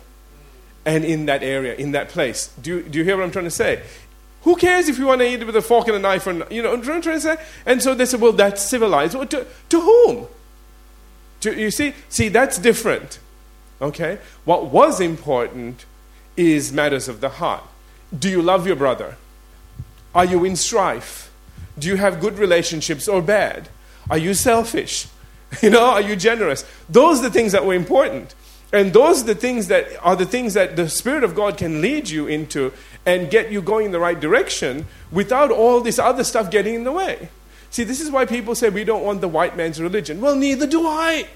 and 0.86 1.06
in 1.06 1.26
that 1.28 1.44
area, 1.44 1.76
in 1.76 1.92
that 1.92 2.10
place. 2.10 2.54
Do 2.62 2.82
do 2.82 2.98
you 2.98 3.06
hear 3.06 3.18
what 3.18 3.24
I'm 3.24 3.32
trying 3.32 3.46
to 3.46 3.52
say? 3.52 3.84
Who 4.44 4.56
cares 4.56 4.90
if 4.90 4.98
you 4.98 5.06
want 5.06 5.22
to 5.22 5.28
eat 5.28 5.42
it 5.42 5.46
with 5.46 5.56
a 5.56 5.62
fork 5.62 5.88
and 5.88 5.96
a 5.96 6.00
knife? 6.00 6.26
Or, 6.26 6.48
you 6.52 6.64
know, 6.64 6.80
trying 6.82 7.02
to 7.02 7.22
say? 7.22 7.38
And 7.66 7.82
so 7.82 7.94
they 7.94 8.06
said, 8.06 8.22
well, 8.22 8.32
that's 8.32 8.62
civilized. 8.62 9.16
Well, 9.16 9.28
to, 9.28 9.46
to 9.70 9.82
whom? 9.82 10.28
To, 11.42 11.60
you 11.60 11.72
see? 11.72 11.94
See, 12.10 12.30
that's 12.30 12.58
different. 12.58 13.20
Okay? 13.82 14.20
What 14.46 14.68
was 14.68 15.00
important 15.00 15.86
is 16.38 16.72
matters 16.72 17.08
of 17.08 17.22
the 17.22 17.30
heart. 17.30 17.64
Do 18.18 18.30
you 18.30 18.42
love 18.42 18.66
your 18.66 18.76
brother? 18.76 19.18
Are 20.14 20.26
you 20.26 20.44
in 20.44 20.56
strife? 20.56 21.32
Do 21.78 21.88
you 21.88 21.96
have 21.96 22.20
good 22.20 22.38
relationships 22.38 23.08
or 23.08 23.22
bad? 23.22 23.70
Are 24.10 24.18
you 24.18 24.34
selfish? 24.34 25.08
You 25.62 25.70
know, 25.70 25.84
are 25.84 26.02
you 26.02 26.16
generous? 26.16 26.64
Those 26.88 27.20
are 27.20 27.24
the 27.24 27.30
things 27.30 27.52
that 27.52 27.66
were 27.66 27.74
important. 27.74 28.36
And 28.74 28.94
those 28.94 29.24
are 29.24 29.26
the 29.26 29.36
things 29.36 29.68
that 29.68 29.88
are 30.02 30.16
the 30.16 30.26
things 30.26 30.54
that 30.54 30.76
the 30.76 30.88
Spirit 30.88 31.24
of 31.24 31.36
God 31.36 31.58
can 31.58 31.82
lead 31.82 32.10
you 32.10 32.28
into 32.28 32.72
and 33.06 33.30
get 33.30 33.52
you 33.52 33.62
going 33.62 33.88
in 33.88 33.92
the 33.92 34.00
right 34.00 34.20
direction 34.20 34.86
without 35.12 35.52
all 35.52 35.82
this 35.82 36.00
other 36.00 36.24
stuff 36.24 36.50
getting 36.50 36.76
in 36.76 36.84
the 36.84 36.92
way. 36.92 37.30
See, 37.70 37.84
this 37.84 38.00
is 38.00 38.12
why 38.12 38.26
people 38.26 38.56
say 38.56 38.70
we 38.70 38.84
don't 38.84 39.04
want 39.04 39.22
the 39.22 39.28
white 39.28 39.58
man's 39.58 39.82
religion. 39.82 40.22
Well, 40.22 40.36
neither 40.36 40.68
do 40.68 40.88
I. 40.88 41.28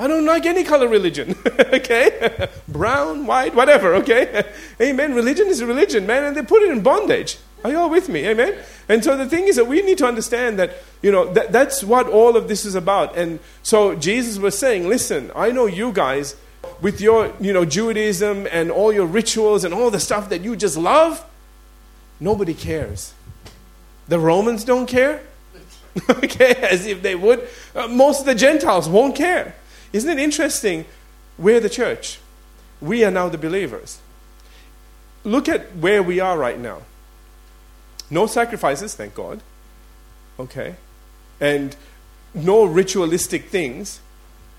I 0.00 0.06
don't 0.06 0.24
like 0.24 0.46
any 0.46 0.62
color 0.62 0.86
religion. 0.86 1.36
okay? 1.58 2.48
Brown, 2.68 3.26
white, 3.26 3.54
whatever, 3.54 3.94
okay? 3.96 4.44
Amen. 4.80 5.14
Religion 5.14 5.48
is 5.48 5.60
a 5.60 5.66
religion, 5.66 6.06
man, 6.06 6.22
and 6.22 6.36
they 6.36 6.42
put 6.42 6.62
it 6.62 6.70
in 6.70 6.82
bondage. 6.82 7.38
Are 7.64 7.70
you 7.70 7.78
all 7.78 7.90
with 7.90 8.08
me? 8.08 8.26
Amen? 8.26 8.56
And 8.88 9.02
so 9.02 9.16
the 9.16 9.26
thing 9.26 9.48
is 9.48 9.56
that 9.56 9.66
we 9.66 9.82
need 9.82 9.98
to 9.98 10.06
understand 10.06 10.58
that, 10.58 10.74
you 11.02 11.10
know, 11.10 11.32
that, 11.32 11.50
that's 11.52 11.82
what 11.82 12.06
all 12.06 12.36
of 12.36 12.48
this 12.48 12.64
is 12.64 12.74
about. 12.74 13.16
And 13.16 13.40
so 13.62 13.94
Jesus 13.94 14.38
was 14.38 14.56
saying, 14.56 14.88
listen, 14.88 15.32
I 15.34 15.50
know 15.50 15.66
you 15.66 15.92
guys 15.92 16.36
with 16.80 17.00
your, 17.00 17.32
you 17.40 17.52
know, 17.52 17.64
Judaism 17.64 18.46
and 18.50 18.70
all 18.70 18.92
your 18.92 19.06
rituals 19.06 19.64
and 19.64 19.74
all 19.74 19.90
the 19.90 20.00
stuff 20.00 20.28
that 20.28 20.42
you 20.42 20.54
just 20.54 20.76
love, 20.76 21.24
nobody 22.20 22.54
cares. 22.54 23.12
The 24.06 24.18
Romans 24.18 24.64
don't 24.64 24.86
care. 24.86 25.22
okay, 26.10 26.54
as 26.70 26.86
if 26.86 27.02
they 27.02 27.14
would. 27.14 27.48
Uh, 27.74 27.88
most 27.88 28.20
of 28.20 28.26
the 28.26 28.34
Gentiles 28.34 28.88
won't 28.88 29.16
care. 29.16 29.54
Isn't 29.92 30.18
it 30.18 30.22
interesting? 30.22 30.84
We're 31.36 31.60
the 31.60 31.70
church. 31.70 32.20
We 32.80 33.04
are 33.04 33.10
now 33.10 33.28
the 33.28 33.38
believers. 33.38 33.98
Look 35.24 35.48
at 35.48 35.76
where 35.76 36.02
we 36.02 36.20
are 36.20 36.38
right 36.38 36.58
now. 36.58 36.82
No 38.10 38.26
sacrifices, 38.26 38.94
thank 38.94 39.14
God. 39.14 39.40
Okay? 40.38 40.76
And 41.40 41.76
no 42.34 42.64
ritualistic 42.64 43.48
things. 43.48 44.00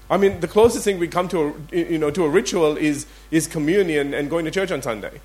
I 0.10 0.18
mean, 0.18 0.40
the 0.40 0.48
closest 0.48 0.84
thing 0.84 1.00
we 1.00 1.08
come 1.08 1.28
to 1.30 1.56
a, 1.72 1.78
you 1.78 1.98
know, 1.98 2.10
to 2.12 2.26
a 2.26 2.30
ritual 2.30 2.78
is, 2.78 3.06
is 3.32 3.48
communion 3.48 4.14
and 4.14 4.30
going 4.30 4.46
to 4.46 4.52
church 4.52 4.72
on 4.72 4.82
Sunday. 4.82 5.22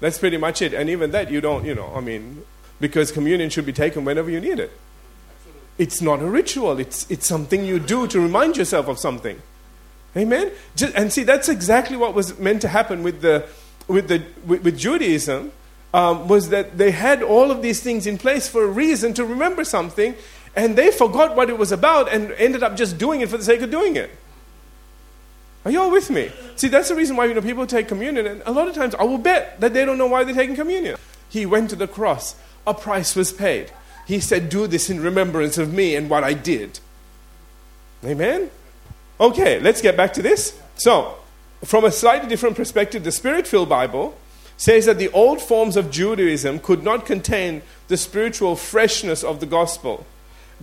That's 0.00 0.18
pretty 0.18 0.38
much 0.38 0.62
it. 0.62 0.72
And 0.74 0.88
even 0.88 1.10
that, 1.12 1.30
you 1.30 1.40
don't, 1.40 1.64
you 1.64 1.74
know, 1.74 1.92
I 1.94 2.00
mean, 2.00 2.42
because 2.80 3.12
communion 3.12 3.50
should 3.50 3.66
be 3.66 3.72
taken 3.72 4.04
whenever 4.04 4.30
you 4.30 4.40
need 4.40 4.58
it. 4.58 4.72
Absolutely. 5.36 5.62
It's 5.78 6.00
not 6.00 6.20
a 6.20 6.26
ritual, 6.26 6.80
it's, 6.80 7.08
it's 7.10 7.26
something 7.26 7.64
you 7.64 7.78
do 7.78 8.06
to 8.08 8.20
remind 8.20 8.56
yourself 8.56 8.88
of 8.88 8.98
something. 8.98 9.40
Amen? 10.16 10.50
Just, 10.74 10.94
and 10.94 11.12
see, 11.12 11.22
that's 11.22 11.48
exactly 11.48 11.96
what 11.96 12.14
was 12.14 12.38
meant 12.38 12.62
to 12.62 12.68
happen 12.68 13.02
with, 13.02 13.20
the, 13.20 13.46
with, 13.88 14.08
the, 14.08 14.24
with, 14.46 14.62
with 14.64 14.78
Judaism. 14.78 15.52
Um, 15.94 16.26
was 16.26 16.48
that 16.48 16.78
they 16.78 16.90
had 16.90 17.22
all 17.22 17.50
of 17.50 17.60
these 17.60 17.82
things 17.82 18.06
in 18.06 18.16
place 18.16 18.48
for 18.48 18.64
a 18.64 18.66
reason 18.66 19.12
to 19.14 19.26
remember 19.26 19.62
something, 19.62 20.14
and 20.56 20.74
they 20.74 20.90
forgot 20.90 21.36
what 21.36 21.50
it 21.50 21.58
was 21.58 21.70
about 21.70 22.10
and 22.10 22.32
ended 22.32 22.62
up 22.62 22.76
just 22.76 22.96
doing 22.96 23.20
it 23.20 23.28
for 23.28 23.36
the 23.36 23.44
sake 23.44 23.60
of 23.60 23.70
doing 23.70 23.96
it. 23.96 24.10
Are 25.64 25.70
you 25.70 25.80
all 25.80 25.90
with 25.90 26.10
me? 26.10 26.30
See, 26.56 26.68
that's 26.68 26.88
the 26.88 26.94
reason 26.94 27.14
why 27.16 27.26
you 27.26 27.34
know 27.34 27.42
people 27.42 27.66
take 27.66 27.88
communion, 27.88 28.26
and 28.26 28.42
a 28.46 28.52
lot 28.52 28.68
of 28.68 28.74
times 28.74 28.94
I 28.94 29.04
will 29.04 29.18
bet 29.18 29.60
that 29.60 29.74
they 29.74 29.84
don't 29.84 29.98
know 29.98 30.06
why 30.06 30.24
they're 30.24 30.34
taking 30.34 30.56
communion. 30.56 30.96
He 31.28 31.46
went 31.46 31.70
to 31.70 31.76
the 31.76 31.86
cross, 31.86 32.36
a 32.66 32.74
price 32.74 33.14
was 33.14 33.32
paid. 33.32 33.70
He 34.06 34.18
said, 34.20 34.48
Do 34.48 34.66
this 34.66 34.90
in 34.90 35.00
remembrance 35.00 35.58
of 35.58 35.72
me 35.72 35.94
and 35.94 36.10
what 36.10 36.24
I 36.24 36.34
did. 36.34 36.80
Amen? 38.04 38.50
Okay, 39.20 39.60
let's 39.60 39.80
get 39.80 39.96
back 39.96 40.12
to 40.14 40.22
this. 40.22 40.58
So, 40.74 41.16
from 41.64 41.84
a 41.84 41.92
slightly 41.92 42.28
different 42.28 42.56
perspective, 42.56 43.04
the 43.04 43.12
Spirit 43.12 43.46
filled 43.46 43.68
Bible 43.68 44.16
says 44.56 44.86
that 44.86 44.98
the 44.98 45.10
old 45.10 45.40
forms 45.40 45.76
of 45.76 45.90
Judaism 45.90 46.58
could 46.58 46.82
not 46.82 47.06
contain 47.06 47.62
the 47.88 47.96
spiritual 47.96 48.56
freshness 48.56 49.24
of 49.24 49.40
the 49.40 49.46
gospel. 49.46 50.06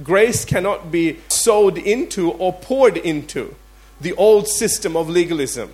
Grace 0.03 0.45
cannot 0.45 0.91
be 0.91 1.19
sowed 1.27 1.77
into 1.77 2.31
or 2.31 2.53
poured 2.53 2.97
into 2.97 3.55
the 3.99 4.13
old 4.13 4.47
system 4.47 4.95
of 4.95 5.09
legalism. 5.09 5.71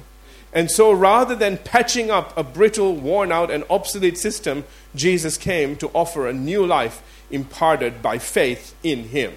And 0.52 0.72
so, 0.72 0.92
rather 0.92 1.36
than 1.36 1.58
patching 1.58 2.10
up 2.10 2.36
a 2.38 2.44
brittle, 2.44 2.96
worn 2.96 3.32
out, 3.32 3.52
and 3.52 3.66
obsolete 3.70 4.18
system, 4.18 4.64
Jesus 4.96 5.38
came 5.38 5.76
to 5.78 5.90
offer 5.90 6.28
a 6.28 6.34
new 6.34 6.66
life 6.66 7.04
imparted 7.30 8.02
by 8.02 8.18
faith 8.20 8.74
in 8.82 9.10
Him. 9.10 9.34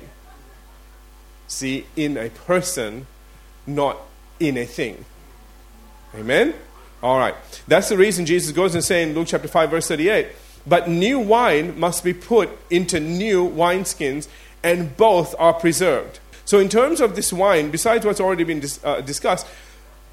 See, 1.49 1.87
in 1.97 2.16
a 2.16 2.30
person, 2.30 3.08
not 3.66 3.99
in 4.38 4.56
a 4.56 4.64
thing. 4.64 5.04
Amen? 6.14 6.54
All 7.02 7.18
right. 7.18 7.34
That's 7.68 7.88
the 7.88 7.96
reason 7.96 8.26
Jesus 8.26 8.52
goes 8.52 8.74
and 8.74 8.82
saying 8.82 9.10
in 9.10 9.14
Luke 9.14 9.28
chapter 9.28 9.48
5, 9.48 9.70
verse 9.70 9.88
38 9.88 10.28
But 10.66 10.88
new 10.88 11.18
wine 11.18 11.78
must 11.78 12.02
be 12.02 12.12
put 12.12 12.50
into 12.70 12.98
new 12.98 13.48
wineskins, 13.48 14.28
and 14.62 14.96
both 14.96 15.34
are 15.38 15.54
preserved. 15.54 16.18
So, 16.44 16.58
in 16.58 16.68
terms 16.68 17.00
of 17.00 17.14
this 17.14 17.32
wine, 17.32 17.70
besides 17.70 18.04
what's 18.04 18.20
already 18.20 18.44
been 18.44 18.60
dis- 18.60 18.80
uh, 18.82 19.00
discussed, 19.00 19.46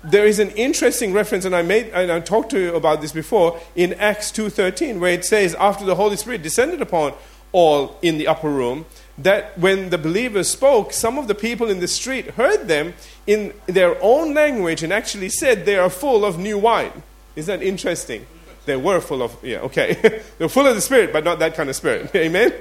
there 0.03 0.25
is 0.25 0.37
an 0.37 0.51
interesting 0.51 1.13
reference, 1.13 1.45
and 1.45 1.55
I 1.55 1.63
made 1.63 1.87
and 1.87 2.11
I 2.11 2.19
talked 2.19 2.51
to 2.51 2.59
you 2.59 2.75
about 2.75 3.01
this 3.01 3.11
before 3.11 3.59
in 3.75 3.93
Acts 3.93 4.31
two 4.31 4.49
thirteen, 4.49 4.99
where 4.99 5.13
it 5.13 5.25
says, 5.25 5.55
"After 5.55 5.85
the 5.85 5.95
Holy 5.95 6.17
Spirit 6.17 6.43
descended 6.43 6.81
upon 6.81 7.13
all 7.51 7.97
in 8.01 8.17
the 8.17 8.27
upper 8.27 8.49
room, 8.49 8.85
that 9.17 9.57
when 9.57 9.89
the 9.89 9.97
believers 9.97 10.49
spoke, 10.49 10.91
some 10.91 11.17
of 11.17 11.27
the 11.27 11.35
people 11.35 11.69
in 11.69 11.79
the 11.79 11.87
street 11.87 12.31
heard 12.31 12.67
them 12.67 12.93
in 13.25 13.53
their 13.65 13.97
own 14.01 14.33
language 14.33 14.83
and 14.83 14.91
actually 14.91 15.29
said 15.29 15.65
they 15.65 15.77
are 15.77 15.89
full 15.89 16.25
of 16.25 16.37
new 16.37 16.57
wine." 16.57 17.03
Is 17.35 17.47
that 17.47 17.61
interesting? 17.61 18.25
They 18.65 18.75
were 18.75 18.99
full 18.99 19.21
of, 19.21 19.37
yeah, 19.43 19.59
okay. 19.59 20.21
They're 20.37 20.49
full 20.49 20.65
of 20.65 20.75
the 20.75 20.81
Spirit, 20.81 21.13
but 21.13 21.23
not 21.23 21.39
that 21.39 21.53
kind 21.53 21.69
of 21.69 21.75
Spirit. 21.75 22.09
Amen? 22.15 22.51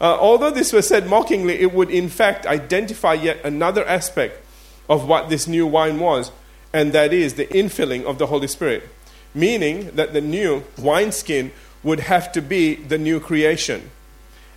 Uh, 0.00 0.18
although 0.20 0.50
this 0.50 0.72
was 0.72 0.86
said 0.86 1.06
mockingly, 1.06 1.60
it 1.60 1.72
would 1.72 1.90
in 1.90 2.08
fact 2.08 2.44
identify 2.44 3.14
yet 3.14 3.38
another 3.44 3.86
aspect 3.86 4.42
of 4.88 5.08
what 5.08 5.30
this 5.30 5.46
new 5.46 5.66
wine 5.66 5.98
was 5.98 6.30
and 6.74 6.92
that 6.92 7.12
is 7.12 7.34
the 7.34 7.46
infilling 7.46 8.04
of 8.04 8.18
the 8.18 8.26
Holy 8.26 8.48
Spirit, 8.48 8.82
meaning 9.32 9.92
that 9.94 10.12
the 10.12 10.20
new 10.20 10.64
wineskin 10.76 11.52
would 11.84 12.00
have 12.00 12.32
to 12.32 12.42
be 12.42 12.74
the 12.74 12.98
new 12.98 13.20
creation. 13.20 13.90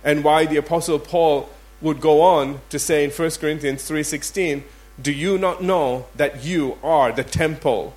And 0.08 0.24
why 0.24 0.46
the 0.46 0.56
apostle 0.56 0.98
Paul 0.98 1.50
would 1.82 2.00
go 2.00 2.22
on 2.22 2.62
to 2.70 2.78
say 2.78 3.04
in 3.04 3.10
1 3.10 3.40
Corinthians 3.42 3.84
3:16, 3.84 4.64
"Do 5.00 5.12
you 5.12 5.36
not 5.36 5.62
know 5.62 6.06
that 6.16 6.42
you 6.42 6.78
are 6.82 7.12
the 7.12 7.22
temple 7.22 7.92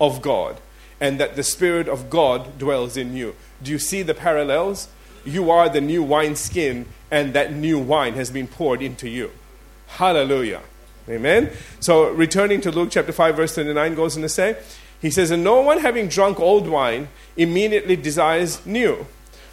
of 0.00 0.22
God 0.22 0.60
and 1.00 1.18
that 1.18 1.34
the 1.34 1.42
spirit 1.42 1.88
of 1.88 2.08
God 2.08 2.56
dwells 2.56 2.96
in 2.96 3.16
you?" 3.16 3.34
Do 3.60 3.72
you 3.72 3.80
see 3.80 4.02
the 4.02 4.14
parallels? 4.14 4.86
You 5.24 5.50
are 5.50 5.68
the 5.68 5.80
new 5.80 6.04
wineskin 6.04 6.86
and 7.10 7.34
that 7.34 7.52
new 7.52 7.80
wine 7.80 8.14
has 8.14 8.30
been 8.30 8.46
poured 8.46 8.80
into 8.80 9.08
you. 9.08 9.32
Hallelujah. 9.88 10.60
Amen. 11.08 11.50
So 11.80 12.10
returning 12.10 12.60
to 12.60 12.70
Luke 12.70 12.90
chapter 12.92 13.12
5 13.12 13.34
verse 13.34 13.54
29 13.54 13.96
goes 13.96 14.14
on 14.14 14.22
to 14.22 14.28
say, 14.28 14.54
he 15.02 15.10
says, 15.10 15.32
And 15.32 15.42
no 15.42 15.60
one 15.62 15.78
having 15.80 16.06
drunk 16.06 16.38
old 16.38 16.68
wine 16.68 17.08
immediately 17.36 17.96
desires 17.96 18.64
new. 18.64 19.06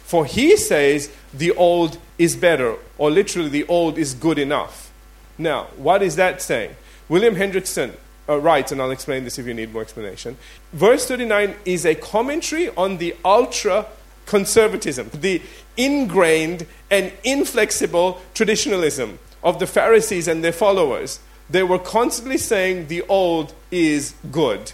For 0.04 0.24
he 0.24 0.56
says 0.56 1.10
the 1.32 1.52
old 1.52 1.98
is 2.18 2.36
better, 2.36 2.76
or 2.98 3.10
literally 3.10 3.48
the 3.48 3.66
old 3.66 3.98
is 3.98 4.14
good 4.14 4.38
enough. 4.38 4.92
Now, 5.36 5.64
what 5.76 6.02
is 6.02 6.16
that 6.16 6.40
saying? 6.40 6.76
William 7.08 7.34
Hendriksen 7.34 7.92
uh, 8.28 8.38
writes, 8.38 8.70
and 8.70 8.80
I'll 8.80 8.92
explain 8.92 9.24
this 9.24 9.38
if 9.38 9.46
you 9.46 9.54
need 9.54 9.72
more 9.72 9.82
explanation. 9.82 10.36
Verse 10.72 11.06
39 11.08 11.56
is 11.64 11.84
a 11.84 11.94
commentary 11.94 12.68
on 12.76 12.98
the 12.98 13.16
ultra 13.24 13.86
conservatism, 14.26 15.10
the 15.12 15.42
ingrained 15.76 16.66
and 16.90 17.12
inflexible 17.24 18.20
traditionalism 18.32 19.18
of 19.42 19.58
the 19.58 19.66
Pharisees 19.66 20.28
and 20.28 20.44
their 20.44 20.52
followers 20.52 21.18
they 21.48 21.62
were 21.62 21.78
constantly 21.78 22.38
saying 22.38 22.88
the 22.88 23.02
old 23.02 23.54
is 23.70 24.14
good. 24.30 24.72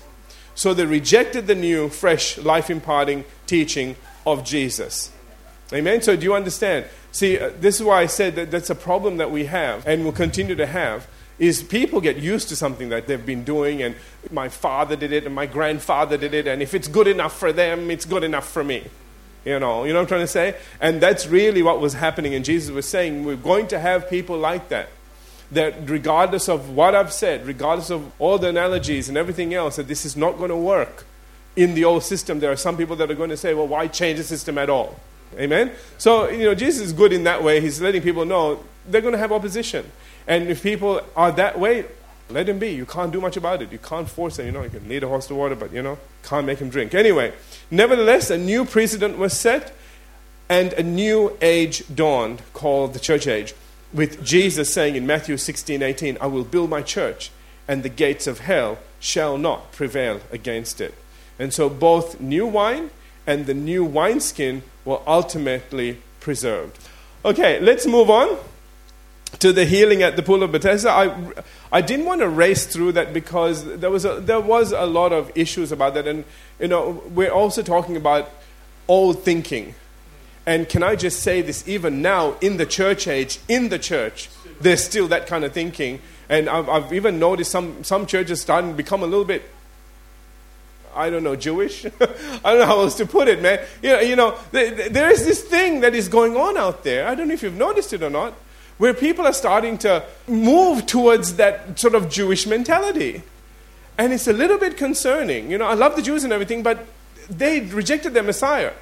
So 0.54 0.74
they 0.74 0.86
rejected 0.86 1.46
the 1.46 1.54
new, 1.54 1.88
fresh, 1.88 2.38
life 2.38 2.70
imparting 2.70 3.24
teaching 3.46 3.96
of 4.26 4.44
Jesus. 4.44 5.10
Amen? 5.72 6.02
So 6.02 6.16
do 6.16 6.24
you 6.24 6.34
understand? 6.34 6.86
See, 7.12 7.38
uh, 7.38 7.50
this 7.60 7.76
is 7.76 7.82
why 7.84 8.00
I 8.00 8.06
said 8.06 8.34
that 8.36 8.50
that's 8.50 8.70
a 8.70 8.74
problem 8.74 9.18
that 9.18 9.30
we 9.30 9.46
have 9.46 9.86
and 9.86 10.04
will 10.04 10.12
continue 10.12 10.54
to 10.56 10.66
have 10.66 11.08
is 11.38 11.62
people 11.62 12.00
get 12.00 12.16
used 12.16 12.48
to 12.50 12.56
something 12.56 12.90
that 12.90 13.06
they've 13.06 13.24
been 13.24 13.44
doing 13.44 13.82
and 13.82 13.94
my 14.30 14.48
father 14.48 14.94
did 14.94 15.12
it 15.12 15.24
and 15.24 15.34
my 15.34 15.46
grandfather 15.46 16.16
did 16.16 16.34
it 16.34 16.46
and 16.46 16.60
if 16.60 16.74
it's 16.74 16.88
good 16.88 17.06
enough 17.06 17.38
for 17.38 17.52
them, 17.52 17.90
it's 17.90 18.04
good 18.04 18.24
enough 18.24 18.48
for 18.48 18.62
me. 18.62 18.84
You 19.44 19.58
know, 19.58 19.84
you 19.84 19.92
know 19.92 20.00
what 20.00 20.02
I'm 20.02 20.08
trying 20.08 20.20
to 20.20 20.26
say? 20.26 20.56
And 20.80 21.00
that's 21.00 21.26
really 21.26 21.62
what 21.62 21.80
was 21.80 21.94
happening 21.94 22.34
and 22.34 22.44
Jesus 22.44 22.70
was 22.70 22.86
saying 22.88 23.24
we're 23.24 23.36
going 23.36 23.68
to 23.68 23.78
have 23.78 24.10
people 24.10 24.36
like 24.36 24.68
that 24.68 24.90
that 25.52 25.88
regardless 25.88 26.48
of 26.48 26.70
what 26.70 26.94
I've 26.94 27.12
said, 27.12 27.46
regardless 27.46 27.90
of 27.90 28.12
all 28.20 28.38
the 28.38 28.48
analogies 28.48 29.08
and 29.08 29.18
everything 29.18 29.52
else, 29.52 29.76
that 29.76 29.88
this 29.88 30.04
is 30.04 30.16
not 30.16 30.38
going 30.38 30.50
to 30.50 30.56
work 30.56 31.04
in 31.56 31.74
the 31.74 31.84
old 31.84 32.04
system. 32.04 32.40
There 32.40 32.52
are 32.52 32.56
some 32.56 32.76
people 32.76 32.96
that 32.96 33.10
are 33.10 33.14
going 33.14 33.30
to 33.30 33.36
say, 33.36 33.54
well, 33.54 33.66
why 33.66 33.88
change 33.88 34.18
the 34.18 34.24
system 34.24 34.58
at 34.58 34.70
all? 34.70 35.00
Amen? 35.38 35.72
So, 35.98 36.28
you 36.28 36.44
know, 36.44 36.54
Jesus 36.54 36.86
is 36.86 36.92
good 36.92 37.12
in 37.12 37.24
that 37.24 37.42
way. 37.42 37.60
He's 37.60 37.80
letting 37.80 38.02
people 38.02 38.24
know 38.24 38.64
they're 38.86 39.00
going 39.00 39.12
to 39.12 39.18
have 39.18 39.32
opposition. 39.32 39.90
And 40.26 40.48
if 40.48 40.62
people 40.62 41.02
are 41.16 41.32
that 41.32 41.58
way, 41.58 41.86
let 42.28 42.46
them 42.46 42.58
be. 42.58 42.70
You 42.70 42.86
can't 42.86 43.12
do 43.12 43.20
much 43.20 43.36
about 43.36 43.62
it. 43.62 43.72
You 43.72 43.78
can't 43.78 44.08
force 44.08 44.36
them. 44.36 44.46
You 44.46 44.52
know, 44.52 44.62
you 44.62 44.70
can 44.70 44.88
lead 44.88 45.02
a 45.02 45.08
horse 45.08 45.26
to 45.28 45.34
water, 45.34 45.54
but, 45.54 45.72
you 45.72 45.82
know, 45.82 45.98
can't 46.22 46.46
make 46.46 46.58
him 46.58 46.70
drink. 46.70 46.94
Anyway, 46.94 47.32
nevertheless, 47.70 48.30
a 48.30 48.38
new 48.38 48.64
precedent 48.64 49.18
was 49.18 49.38
set 49.38 49.72
and 50.48 50.72
a 50.74 50.82
new 50.82 51.36
age 51.40 51.84
dawned 51.94 52.42
called 52.52 52.92
the 52.92 53.00
church 53.00 53.26
age 53.26 53.54
with 53.92 54.24
Jesus 54.24 54.72
saying 54.72 54.96
in 54.96 55.06
Matthew 55.06 55.36
16 55.36 55.82
18, 55.82 56.18
I 56.20 56.26
will 56.26 56.44
build 56.44 56.70
my 56.70 56.82
church, 56.82 57.30
and 57.66 57.82
the 57.82 57.88
gates 57.88 58.26
of 58.26 58.40
hell 58.40 58.78
shall 58.98 59.38
not 59.38 59.72
prevail 59.72 60.20
against 60.30 60.80
it. 60.80 60.94
And 61.38 61.52
so 61.52 61.68
both 61.68 62.20
new 62.20 62.46
wine 62.46 62.90
and 63.30 63.46
the 63.46 63.54
new 63.54 63.84
wineskin 63.84 64.62
were 64.84 65.00
ultimately 65.06 65.98
preserved. 66.18 66.76
Okay, 67.24 67.60
let's 67.60 67.86
move 67.86 68.10
on. 68.10 68.28
to 69.38 69.52
the 69.52 69.64
healing 69.64 70.02
at 70.02 70.16
the 70.16 70.22
pool 70.22 70.42
of 70.42 70.52
Bethesda, 70.52 70.90
I, 70.90 71.32
I 71.70 71.80
didn't 71.80 72.06
want 72.06 72.20
to 72.20 72.28
race 72.28 72.66
through 72.66 72.92
that 72.92 73.12
because 73.12 73.64
there 73.78 73.90
was, 73.90 74.04
a, 74.04 74.20
there 74.20 74.40
was 74.40 74.72
a 74.72 74.86
lot 74.86 75.12
of 75.12 75.30
issues 75.34 75.70
about 75.70 75.94
that. 75.94 76.06
And, 76.06 76.24
you 76.58 76.68
know, 76.68 77.02
we're 77.14 77.30
also 77.30 77.62
talking 77.62 77.96
about 77.96 78.28
old 78.88 79.22
thinking. 79.22 79.74
And 80.46 80.68
can 80.68 80.82
I 80.82 80.96
just 80.96 81.22
say 81.22 81.42
this, 81.42 81.66
even 81.68 82.02
now 82.02 82.36
in 82.40 82.56
the 82.56 82.66
church 82.66 83.06
age, 83.06 83.38
in 83.48 83.68
the 83.68 83.78
church, 83.78 84.28
there's 84.60 84.82
still 84.82 85.06
that 85.08 85.26
kind 85.26 85.44
of 85.44 85.52
thinking. 85.52 86.00
And 86.28 86.48
I've, 86.48 86.68
I've 86.68 86.92
even 86.92 87.18
noticed 87.18 87.52
some, 87.52 87.84
some 87.84 88.06
churches 88.06 88.40
starting 88.40 88.70
to 88.70 88.76
become 88.76 89.02
a 89.02 89.06
little 89.06 89.24
bit 89.24 89.48
I 90.94 91.10
don't 91.10 91.22
know, 91.22 91.36
Jewish? 91.36 91.84
I 91.86 91.90
don't 91.90 92.58
know 92.58 92.66
how 92.66 92.80
else 92.80 92.96
to 92.96 93.06
put 93.06 93.28
it, 93.28 93.40
man. 93.40 93.64
You 93.82 93.90
know, 93.90 94.00
you 94.00 94.16
know 94.16 94.38
there 94.52 95.10
is 95.10 95.24
this 95.24 95.42
thing 95.42 95.80
that 95.80 95.94
is 95.94 96.08
going 96.08 96.36
on 96.36 96.56
out 96.56 96.84
there. 96.84 97.06
I 97.06 97.14
don't 97.14 97.28
know 97.28 97.34
if 97.34 97.42
you've 97.42 97.54
noticed 97.54 97.92
it 97.92 98.02
or 98.02 98.10
not 98.10 98.34
where 98.80 98.94
people 98.94 99.26
are 99.26 99.32
starting 99.34 99.76
to 99.76 100.02
move 100.26 100.86
towards 100.86 101.34
that 101.34 101.78
sort 101.78 101.94
of 101.94 102.08
Jewish 102.08 102.46
mentality. 102.46 103.22
And 103.98 104.10
it's 104.10 104.26
a 104.26 104.32
little 104.32 104.56
bit 104.56 104.78
concerning. 104.78 105.50
You 105.50 105.58
know, 105.58 105.66
I 105.66 105.74
love 105.74 105.96
the 105.96 106.02
Jews 106.02 106.24
and 106.24 106.32
everything, 106.32 106.62
but 106.62 106.86
they 107.28 107.60
rejected 107.60 108.14
their 108.14 108.22
Messiah. 108.22 108.72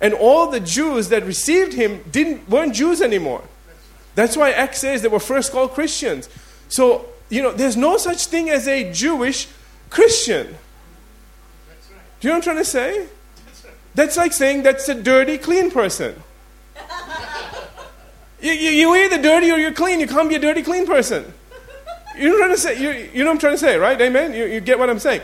And 0.00 0.14
all 0.14 0.50
the 0.50 0.58
Jews 0.58 1.10
that 1.10 1.26
received 1.26 1.74
him 1.74 2.02
didn't, 2.10 2.48
weren't 2.48 2.74
Jews 2.74 3.02
anymore. 3.02 3.44
That's 4.14 4.38
why 4.38 4.52
Acts 4.52 4.78
says 4.78 5.02
they 5.02 5.08
were 5.08 5.20
first 5.20 5.52
called 5.52 5.72
Christians. 5.72 6.30
So, 6.70 7.04
you 7.28 7.42
know, 7.42 7.52
there's 7.52 7.76
no 7.76 7.98
such 7.98 8.28
thing 8.28 8.48
as 8.48 8.66
a 8.66 8.90
Jewish 8.90 9.48
Christian. 9.90 10.56
Do 12.22 12.28
you 12.28 12.34
know 12.34 12.38
what 12.38 12.46
I'm 12.46 12.54
trying 12.54 12.64
to 12.64 12.70
say? 12.70 13.08
That's 13.96 14.16
like 14.16 14.32
saying 14.32 14.62
that's 14.62 14.88
a 14.88 14.94
dirty, 14.94 15.38
clean 15.38 15.72
person. 15.72 16.22
You, 18.40 18.52
you, 18.52 18.70
you're 18.70 18.96
either 18.96 19.20
dirty 19.20 19.50
or 19.50 19.58
you're 19.58 19.72
clean. 19.72 19.98
You 19.98 20.06
can't 20.06 20.28
be 20.28 20.36
a 20.36 20.38
dirty, 20.38 20.62
clean 20.62 20.86
person. 20.86 21.34
You 22.16 22.28
know 22.28 22.34
what 22.34 22.34
I'm 22.34 22.38
trying 22.38 22.54
to 22.54 22.60
say? 22.60 22.80
You, 22.80 23.10
you 23.12 23.24
know 23.24 23.30
what 23.30 23.32
I'm 23.32 23.38
trying 23.40 23.54
to 23.54 23.58
say, 23.58 23.76
right? 23.76 24.00
Amen? 24.00 24.34
You, 24.34 24.44
you 24.44 24.60
get 24.60 24.78
what 24.78 24.88
I'm 24.88 25.00
saying? 25.00 25.22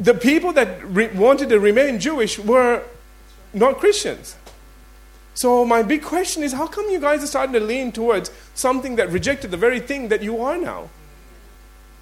The 0.00 0.14
people 0.14 0.54
that 0.54 0.82
re- 0.82 1.08
wanted 1.08 1.50
to 1.50 1.60
remain 1.60 2.00
Jewish 2.00 2.38
were 2.38 2.84
not 3.52 3.76
Christians. 3.76 4.34
So, 5.34 5.66
my 5.66 5.82
big 5.82 6.02
question 6.02 6.42
is 6.42 6.54
how 6.54 6.68
come 6.68 6.88
you 6.88 7.00
guys 7.00 7.22
are 7.22 7.26
starting 7.26 7.52
to 7.52 7.60
lean 7.60 7.92
towards 7.92 8.30
something 8.54 8.96
that 8.96 9.10
rejected 9.10 9.50
the 9.50 9.58
very 9.58 9.80
thing 9.80 10.08
that 10.08 10.22
you 10.22 10.40
are 10.40 10.56
now? 10.56 10.88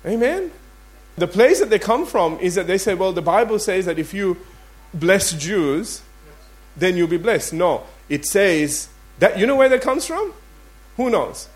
Amen? 0.07 0.53
The 1.21 1.29
place 1.29 1.61
that 1.61 1.69
they 1.69 1.79
come 1.79 2.07
from 2.07 2.39
is 2.39 2.55
that 2.55 2.67
they 2.67 2.79
say, 2.79 2.95
well, 2.95 3.13
the 3.13 3.21
Bible 3.21 3.59
says 3.59 3.85
that 3.85 3.99
if 3.99 4.15
you 4.15 4.39
bless 4.95 5.35
Jews, 5.35 6.01
then 6.79 6.97
you'll 6.97 7.09
be 7.09 7.19
blessed. 7.19 7.53
No, 7.53 7.83
it 8.09 8.25
says 8.25 8.89
that, 9.19 9.39
you 9.39 9.47
know 9.47 9.55
where 9.55 9.69
that 9.69 9.83
comes 9.83 10.07
from? 10.07 10.33
Who 10.97 11.11
knows? 11.11 11.51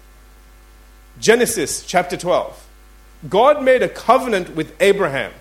Genesis 1.18 1.82
chapter 1.86 2.14
12. 2.14 2.68
God 3.30 3.64
made 3.64 3.82
a 3.82 3.88
covenant 3.88 4.54
with 4.54 4.74
Abraham. 4.82 5.32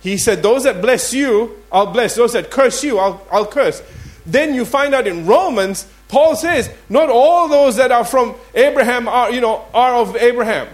He 0.00 0.18
said, 0.18 0.42
Those 0.42 0.64
that 0.64 0.82
bless 0.82 1.14
you, 1.14 1.62
I'll 1.70 1.92
bless. 1.92 2.16
Those 2.16 2.32
that 2.32 2.50
curse 2.50 2.82
you, 2.82 2.98
I'll, 2.98 3.24
I'll 3.30 3.46
curse. 3.46 3.84
Then 4.26 4.54
you 4.54 4.64
find 4.64 4.96
out 4.96 5.06
in 5.06 5.26
Romans, 5.26 5.86
Paul 6.08 6.34
says, 6.34 6.70
Not 6.88 7.08
all 7.08 7.46
those 7.46 7.76
that 7.76 7.92
are 7.92 8.04
from 8.04 8.34
Abraham 8.52 9.06
are, 9.06 9.30
you 9.30 9.40
know, 9.40 9.64
are 9.72 9.94
of 9.94 10.16
Abraham. 10.16 10.66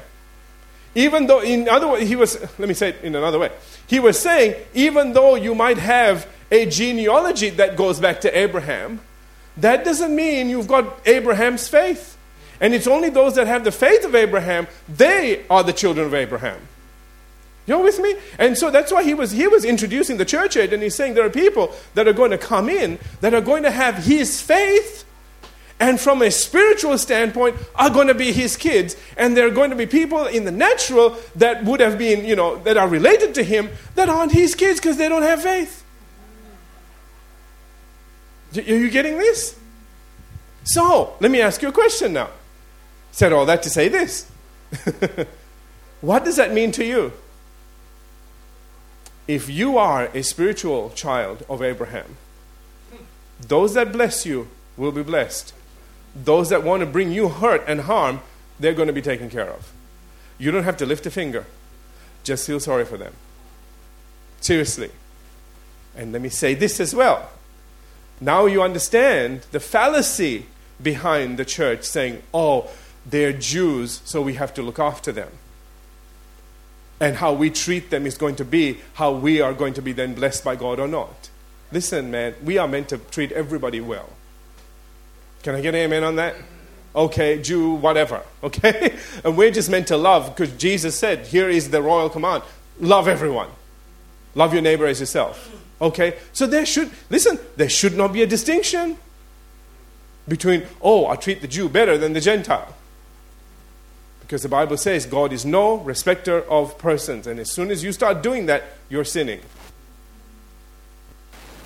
Even 0.94 1.26
though, 1.26 1.40
in 1.40 1.68
other 1.68 1.88
words, 1.88 2.09
he 2.09 2.16
was, 2.16 2.40
let 2.59 2.68
me 2.68 2.75
say 2.75 2.90
it 2.90 3.02
in 3.02 3.14
another 3.14 3.38
way. 3.38 3.50
He 3.87 4.00
was 4.00 4.18
saying, 4.18 4.54
even 4.75 5.12
though 5.12 5.37
you 5.37 5.54
might 5.54 5.78
have 5.78 6.26
a 6.50 6.66
genealogy 6.66 7.50
that 7.50 7.76
goes 7.76 8.00
back 8.00 8.20
to 8.23 8.38
Abraham, 8.38 9.00
that 9.56 9.85
doesn't 9.85 10.14
mean 10.14 10.49
you've 10.49 10.66
got 10.66 11.06
Abraham's 11.06 11.68
faith. 11.68 12.16
And 12.61 12.75
it's 12.75 12.87
only 12.87 13.09
those 13.09 13.37
that 13.37 13.47
have 13.47 13.64
the 13.64 13.73
faith 13.73 14.04
of 14.04 14.14
Abraham, 14.14 14.66
they 14.88 15.47
are 15.49 15.62
the 15.62 15.73
children 15.73 16.06
of 16.06 16.14
Abraham. 16.14 16.61
You're 17.66 17.82
with 17.82 18.00
me? 18.00 18.16
And 18.38 18.59
so 18.59 18.70
that's 18.70 18.90
why 18.90 19.04
he 19.04 19.14
was, 19.14 19.30
he 19.30 19.47
was 19.47 19.64
introducing 19.64 20.16
the 20.16 20.25
church 20.25 20.56
age, 20.56 20.73
and 20.73 20.82
he's 20.82 20.94
saying 20.97 21.14
there 21.14 21.25
are 21.25 21.30
people 21.30 21.73
that 21.94 22.09
are 22.09 22.12
going 22.12 22.32
to 22.32 22.38
come 22.38 22.69
in 22.69 22.99
that 23.21 23.32
are 23.32 23.41
going 23.41 23.62
to 23.62 23.71
have 23.71 24.04
his 24.04 24.43
faith, 24.43 25.04
and 25.80 25.99
from 25.99 26.21
a 26.21 26.30
spiritual 26.30 26.99
standpoint, 26.99 27.56
are 27.75 27.88
going 27.88 28.08
to 28.08 28.14
be 28.14 28.32
his 28.32 28.54
kids. 28.56 28.97
And 29.16 29.34
there 29.34 29.47
are 29.47 29.50
going 29.50 29.71
to 29.71 29.76
be 29.76 29.86
people 29.86 30.26
in 30.26 30.45
the 30.45 30.50
natural 30.50 31.16
that 31.36 31.64
would 31.64 31.80
have 31.80 31.97
been, 31.97 32.26
you 32.26 32.36
know, 32.36 32.58
that 32.58 32.76
are 32.76 32.86
related 32.86 33.34
to 33.36 33.43
him 33.43 33.71
that 33.95 34.10
aren't 34.10 34.32
his 34.32 34.54
kids 34.54 34.78
because 34.78 34.99
they 34.99 35.08
don't 35.08 35.23
have 35.23 35.43
faith. 35.43 35.82
Are 38.54 38.60
you 38.60 38.90
getting 38.90 39.16
this? 39.16 39.58
So, 40.64 41.14
let 41.19 41.30
me 41.30 41.40
ask 41.40 41.62
you 41.62 41.69
a 41.69 41.73
question 41.73 42.12
now. 42.12 42.28
Said 43.10 43.32
all 43.32 43.47
that 43.47 43.62
to 43.62 43.71
say 43.71 43.88
this. 43.88 44.30
what 46.02 46.25
does 46.25 46.36
that 46.36 46.52
mean 46.52 46.73
to 46.73 46.84
you? 46.84 47.14
If 49.26 49.49
you 49.49 49.78
are 49.78 50.10
a 50.12 50.23
spiritual 50.23 50.90
child 50.90 51.45
of 51.49 51.62
Abraham, 51.62 52.16
those 53.40 53.75
that 53.75 53.93
bless 53.93 54.26
you 54.26 54.49
will 54.76 54.93
be 54.93 55.02
blessed. 55.02 55.54
Those 56.14 56.49
that 56.49 56.64
want 56.64 56.80
to 56.80 56.86
bring 56.86 57.12
you 57.12 57.28
hurt 57.28 57.64
and 57.66 57.82
harm, 57.82 58.20
they're 58.58 58.75
going 58.75 58.88
to 58.88 58.92
be 58.92 59.02
taken 59.02 59.30
care 59.30 59.49
of. 59.49 59.73
You 60.38 60.50
don't 60.50 60.64
have 60.64 60.76
to 60.78 60.86
lift 60.86 61.06
a 61.06 61.10
finger. 61.10 61.46
Just 62.25 62.46
feel 62.46 62.60
sorry 62.60 62.84
for 62.84 62.96
them. 62.96 63.14
Seriously. 64.40 64.90
And 65.96 66.12
let 66.12 66.23
me 66.23 66.28
say 66.28 66.54
this 66.54 66.80
as 66.80 66.94
well. 66.94 67.30
Now 68.20 68.46
you 68.46 68.62
understand 68.62 69.46
the 69.50 69.60
fallacy 69.60 70.46
behind 70.82 71.38
the 71.38 71.44
church 71.44 71.84
saying, 71.84 72.23
oh, 72.34 72.70
they're 73.06 73.32
Jews, 73.32 74.02
so 74.04 74.20
we 74.20 74.34
have 74.34 74.52
to 74.54 74.62
look 74.62 74.78
after 74.78 75.12
them. 75.12 75.30
And 77.00 77.16
how 77.16 77.32
we 77.32 77.49
treat 77.49 77.90
them 77.90 78.06
is 78.06 78.18
going 78.18 78.36
to 78.36 78.44
be 78.44 78.78
how 78.94 79.12
we 79.12 79.40
are 79.40 79.54
going 79.54 79.73
to 79.75 79.82
be 79.82 79.92
then 79.92 80.14
blessed 80.14 80.44
by 80.44 80.54
God 80.54 80.78
or 80.78 80.86
not. 80.86 81.30
Listen, 81.73 82.10
man, 82.10 82.34
we 82.44 82.58
are 82.58 82.68
meant 82.68 82.88
to 82.90 82.99
treat 82.99 83.32
everybody 83.32 83.80
well. 83.80 84.10
Can 85.42 85.54
I 85.54 85.60
get 85.60 85.74
an 85.74 85.80
amen 85.80 86.04
on 86.04 86.16
that? 86.16 86.36
Okay, 86.94 87.40
Jew, 87.40 87.74
whatever. 87.74 88.22
Okay? 88.42 88.96
and 89.22 89.36
we're 89.36 89.50
just 89.50 89.68
meant 89.68 89.88
to 89.88 89.98
love 89.98 90.34
because 90.34 90.50
Jesus 90.56 90.98
said, 90.98 91.26
here 91.26 91.50
is 91.50 91.68
the 91.68 91.82
royal 91.82 92.08
command 92.08 92.42
love 92.80 93.06
everyone, 93.06 93.50
love 94.34 94.54
your 94.54 94.62
neighbor 94.62 94.86
as 94.86 94.98
yourself. 94.98 95.54
Okay? 95.78 96.16
So 96.32 96.46
there 96.46 96.64
should, 96.64 96.90
listen, 97.10 97.38
there 97.56 97.68
should 97.68 97.94
not 97.94 98.14
be 98.14 98.22
a 98.22 98.26
distinction 98.26 98.96
between, 100.26 100.64
oh, 100.80 101.06
I 101.06 101.16
treat 101.16 101.42
the 101.42 101.48
Jew 101.48 101.68
better 101.68 101.98
than 101.98 102.14
the 102.14 102.20
Gentile. 102.20 102.74
Because 104.20 104.42
the 104.42 104.48
Bible 104.48 104.78
says 104.78 105.04
God 105.04 105.32
is 105.32 105.44
no 105.44 105.74
respecter 105.74 106.40
of 106.42 106.78
persons. 106.78 107.26
And 107.26 107.38
as 107.38 107.50
soon 107.50 107.70
as 107.70 107.84
you 107.84 107.92
start 107.92 108.22
doing 108.22 108.46
that, 108.46 108.64
you're 108.88 109.04
sinning. 109.04 109.40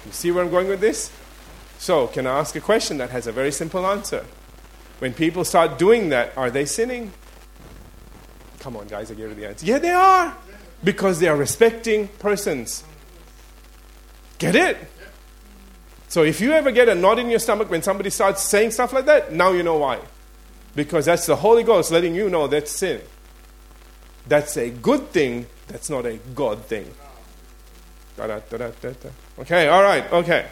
You 0.06 0.12
see 0.12 0.32
where 0.32 0.42
I'm 0.42 0.50
going 0.50 0.68
with 0.68 0.80
this? 0.80 1.12
So, 1.85 2.07
can 2.07 2.27
I 2.27 2.38
ask 2.38 2.57
a 2.57 2.62
question 2.62 2.97
that 2.97 3.11
has 3.11 3.27
a 3.27 3.33
very 3.33 3.53
simple 3.53 3.87
answer? 3.87 4.25
When 5.01 5.12
people 5.12 5.44
start 5.44 5.77
doing 5.79 6.09
that, 6.09 6.33
are 6.35 6.51
they 6.51 6.64
sinning? 6.64 7.12
Come 8.61 8.79
on, 8.79 8.87
guys, 8.87 9.11
I 9.11 9.14
gave 9.14 9.29
you 9.29 9.35
the 9.35 9.49
answer. 9.49 9.66
Yeah, 9.66 9.81
they 9.81 9.90
are. 9.90 10.35
Because 10.83 11.20
they 11.20 11.29
are 11.29 11.37
respecting 11.37 12.09
persons. 12.09 12.85
Get 14.38 14.57
it? 14.57 14.79
So 16.09 16.23
if 16.23 16.40
you 16.40 16.53
ever 16.53 16.70
get 16.70 16.88
a 16.88 16.94
knot 16.94 17.18
in 17.18 17.29
your 17.29 17.38
stomach 17.38 17.68
when 17.68 17.83
somebody 17.83 18.09
starts 18.09 18.40
saying 18.40 18.70
stuff 18.70 18.94
like 18.94 19.05
that, 19.05 19.35
now 19.35 19.53
you 19.53 19.62
know 19.62 19.77
why. 19.77 20.01
Because 20.75 21.05
that's 21.05 21.27
the 21.27 21.37
Holy 21.37 21.64
Ghost 21.64 21.90
letting 21.90 22.14
you 22.14 22.31
know 22.31 22.47
that's 22.47 22.70
sin. 22.70 23.03
That's 24.27 24.57
a 24.57 24.70
good 24.70 25.11
thing, 25.11 25.49
that's 25.68 25.90
not 25.90 26.07
a 26.07 26.16
God 26.35 26.64
thing. 26.64 26.90
Okay, 29.38 29.68
all 29.68 29.83
right, 29.83 30.11
okay. 30.11 30.47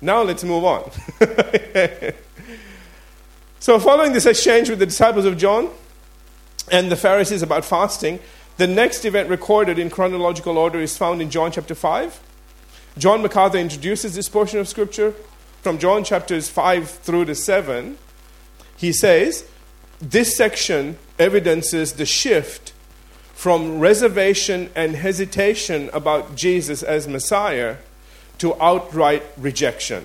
Now 0.00 0.22
let's 0.22 0.44
move 0.44 0.64
on. 0.64 0.90
so, 3.58 3.80
following 3.80 4.12
this 4.12 4.26
exchange 4.26 4.70
with 4.70 4.78
the 4.78 4.86
disciples 4.86 5.24
of 5.24 5.36
John 5.36 5.70
and 6.70 6.90
the 6.90 6.96
Pharisees 6.96 7.42
about 7.42 7.64
fasting, 7.64 8.20
the 8.58 8.66
next 8.66 9.04
event 9.04 9.28
recorded 9.28 9.78
in 9.78 9.90
chronological 9.90 10.56
order 10.58 10.80
is 10.80 10.96
found 10.96 11.20
in 11.20 11.30
John 11.30 11.50
chapter 11.50 11.74
5. 11.74 12.20
John 12.96 13.22
MacArthur 13.22 13.58
introduces 13.58 14.14
this 14.14 14.28
portion 14.28 14.58
of 14.58 14.68
Scripture 14.68 15.14
from 15.62 15.78
John 15.78 16.04
chapters 16.04 16.48
5 16.48 16.88
through 16.88 17.26
to 17.26 17.34
7. 17.34 17.98
He 18.76 18.92
says, 18.92 19.48
This 20.00 20.36
section 20.36 20.98
evidences 21.18 21.94
the 21.94 22.06
shift 22.06 22.72
from 23.34 23.78
reservation 23.78 24.70
and 24.74 24.96
hesitation 24.96 25.90
about 25.92 26.34
Jesus 26.34 26.82
as 26.82 27.06
Messiah 27.06 27.76
to 28.38 28.60
outright 28.62 29.22
rejection. 29.36 30.04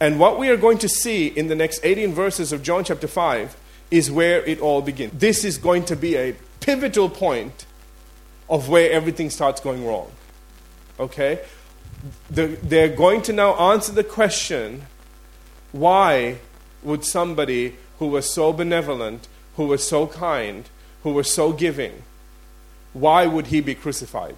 And 0.00 0.18
what 0.18 0.38
we 0.38 0.48
are 0.48 0.56
going 0.56 0.78
to 0.78 0.88
see 0.88 1.28
in 1.28 1.48
the 1.48 1.54
next 1.54 1.80
18 1.82 2.12
verses 2.12 2.52
of 2.52 2.62
John 2.62 2.84
chapter 2.84 3.08
5 3.08 3.56
is 3.90 4.10
where 4.10 4.44
it 4.44 4.60
all 4.60 4.82
begins. 4.82 5.12
This 5.18 5.44
is 5.44 5.56
going 5.56 5.84
to 5.86 5.96
be 5.96 6.16
a 6.16 6.34
pivotal 6.60 7.08
point 7.08 7.66
of 8.48 8.68
where 8.68 8.90
everything 8.90 9.30
starts 9.30 9.60
going 9.60 9.86
wrong. 9.86 10.10
Okay? 10.98 11.40
they're 12.30 12.94
going 12.94 13.22
to 13.22 13.32
now 13.32 13.54
answer 13.72 13.92
the 13.92 14.04
question 14.04 14.86
why 15.72 16.38
would 16.82 17.04
somebody 17.04 17.76
who 17.98 18.06
was 18.06 18.30
so 18.30 18.52
benevolent, 18.52 19.26
who 19.56 19.66
was 19.66 19.86
so 19.86 20.06
kind, 20.06 20.68
who 21.02 21.12
was 21.12 21.32
so 21.32 21.52
giving, 21.52 22.02
why 22.92 23.26
would 23.26 23.48
he 23.48 23.60
be 23.60 23.74
crucified? 23.74 24.36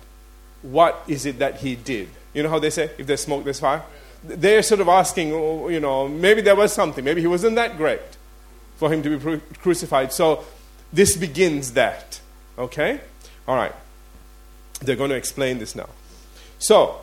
What 0.62 1.03
is 1.07 1.27
it 1.27 1.39
that 1.39 1.59
he 1.59 1.75
did? 1.75 2.09
You 2.37 2.42
know 2.42 2.51
how 2.51 2.59
they 2.59 2.68
say, 2.68 2.90
if 2.99 3.07
there's 3.07 3.22
smoke, 3.22 3.44
there's 3.44 3.61
fire? 3.61 3.83
They're 4.22 4.62
sort 4.62 4.83
of 4.83 4.88
asking, 4.88 5.33
oh, 5.33 5.68
you 5.68 5.81
know, 5.81 6.07
maybe 6.07 6.42
there 6.42 6.55
was 6.55 6.70
something. 6.70 7.03
Maybe 7.03 7.22
he 7.22 7.27
wasn't 7.27 7.57
that 7.57 7.79
great 7.79 8.03
for 8.77 8.92
him 8.92 9.03
to 9.03 9.18
be 9.18 9.40
crucified. 9.59 10.12
So 10.12 10.44
this 10.92 11.16
begins 11.16 11.72
that. 11.72 12.20
Okay? 12.59 13.01
All 13.49 13.57
right. 13.57 13.72
They're 14.81 14.96
going 14.96 15.09
to 15.09 15.16
explain 15.16 15.61
this 15.61 15.75
now. 15.75 15.88
So, 16.59 17.01